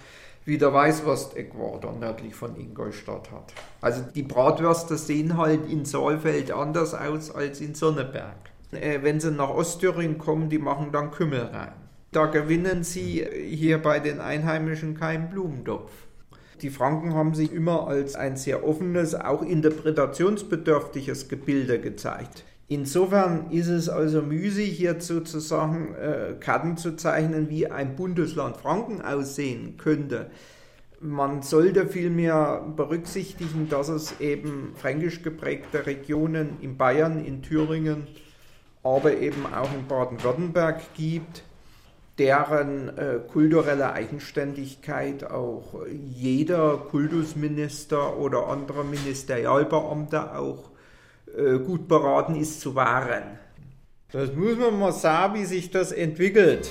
wie 0.45 0.57
der 0.57 0.73
Weißwurst-Äquator 0.73 1.93
nördlich 1.93 2.35
von 2.35 2.59
Ingolstadt 2.59 3.31
hat. 3.31 3.53
Also 3.79 4.01
die 4.13 4.23
Bratwürste 4.23 4.97
sehen 4.97 5.37
halt 5.37 5.69
in 5.69 5.85
Saalfeld 5.85 6.51
anders 6.51 6.93
aus 6.93 7.31
als 7.31 7.61
in 7.61 7.75
Sonneberg. 7.75 8.51
Äh, 8.71 8.99
wenn 9.03 9.19
sie 9.19 9.31
nach 9.31 9.49
Ostthüringen 9.49 10.17
kommen, 10.17 10.49
die 10.49 10.57
machen 10.57 10.91
dann 10.91 11.11
Kümmel 11.11 11.43
rein. 11.43 11.73
Da 12.11 12.25
gewinnen 12.27 12.83
sie 12.83 13.25
hier 13.47 13.81
bei 13.81 13.99
den 13.99 14.19
Einheimischen 14.19 14.99
keinen 14.99 15.29
Blumentopf. 15.29 15.91
Die 16.61 16.69
Franken 16.69 17.13
haben 17.13 17.33
sich 17.33 17.51
immer 17.51 17.87
als 17.87 18.15
ein 18.15 18.37
sehr 18.37 18.65
offenes, 18.65 19.15
auch 19.15 19.41
interpretationsbedürftiges 19.41 21.27
Gebilde 21.27 21.79
gezeigt. 21.79 22.45
Insofern 22.67 23.51
ist 23.51 23.67
es 23.67 23.89
also 23.89 24.21
müßig, 24.21 24.77
hier 24.77 24.99
sozusagen 24.99 25.93
äh, 25.95 26.35
Karten 26.39 26.77
zu 26.77 26.95
zeichnen, 26.95 27.49
wie 27.49 27.67
ein 27.67 27.95
Bundesland 27.95 28.57
Franken 28.57 29.01
aussehen 29.01 29.77
könnte. 29.77 30.31
Man 30.99 31.41
sollte 31.41 31.85
vielmehr 31.85 32.65
berücksichtigen, 32.77 33.67
dass 33.69 33.89
es 33.89 34.21
eben 34.21 34.71
fränkisch 34.75 35.21
geprägte 35.21 35.85
Regionen 35.85 36.57
in 36.61 36.77
Bayern, 36.77 37.23
in 37.23 37.41
Thüringen, 37.41 38.07
aber 38.83 39.17
eben 39.17 39.45
auch 39.45 39.73
in 39.73 39.85
Baden-Württemberg 39.87 40.81
gibt, 40.95 41.43
deren 42.19 42.95
äh, 42.97 43.19
kulturelle 43.31 43.91
Eigenständigkeit 43.93 45.23
auch 45.23 45.85
jeder 45.91 46.77
Kultusminister 46.77 48.17
oder 48.17 48.47
andere 48.47 48.83
Ministerialbeamte 48.85 50.35
auch 50.35 50.69
äh, 51.35 51.57
gut 51.57 51.87
beraten 51.87 52.35
ist 52.35 52.61
zu 52.61 52.75
wahren. 52.75 53.39
Das 54.11 54.31
muss 54.35 54.57
man 54.57 54.77
mal 54.77 54.91
sagen, 54.91 55.33
wie 55.33 55.45
sich 55.45 55.71
das 55.71 55.91
entwickelt. 55.91 56.69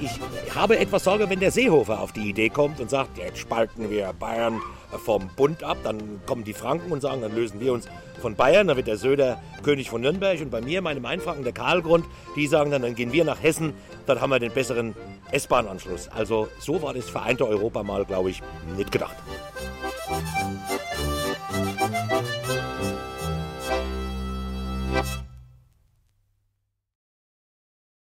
Ich 0.00 0.54
habe 0.54 0.78
etwas 0.78 1.04
Sorge, 1.04 1.28
wenn 1.28 1.40
der 1.40 1.50
Seehofer 1.50 2.00
auf 2.00 2.12
die 2.12 2.28
Idee 2.28 2.48
kommt 2.48 2.80
und 2.80 2.88
sagt, 2.88 3.18
jetzt 3.18 3.38
spalten 3.38 3.90
wir 3.90 4.12
Bayern 4.12 4.60
vom 5.04 5.28
Bund 5.36 5.62
ab, 5.62 5.78
dann 5.82 6.20
kommen 6.24 6.44
die 6.44 6.52
Franken 6.52 6.92
und 6.92 7.00
sagen, 7.00 7.20
dann 7.20 7.34
lösen 7.34 7.60
wir 7.60 7.72
uns 7.72 7.88
von 8.20 8.34
Bayern, 8.34 8.68
dann 8.68 8.76
wird 8.76 8.86
der 8.86 8.96
Söder 8.96 9.40
König 9.62 9.90
von 9.90 10.00
Nürnberg 10.00 10.40
und 10.40 10.50
bei 10.50 10.60
mir, 10.60 10.82
meinem 10.82 11.04
Einfachen, 11.04 11.44
der 11.44 11.52
Karlgrund, 11.52 12.04
die 12.36 12.46
sagen 12.46 12.70
dann, 12.70 12.82
dann 12.82 12.94
gehen 12.94 13.12
wir 13.12 13.24
nach 13.24 13.42
Hessen, 13.42 13.74
dann 14.06 14.20
haben 14.20 14.30
wir 14.30 14.38
den 14.38 14.52
besseren 14.52 14.94
S-Bahn-Anschluss. 15.32 16.08
Also 16.08 16.48
so 16.60 16.80
war 16.82 16.94
das 16.94 17.10
vereinte 17.10 17.46
Europa 17.46 17.82
mal, 17.82 18.04
glaube 18.04 18.30
ich, 18.30 18.42
nicht 18.76 18.92
gedacht. 18.92 19.16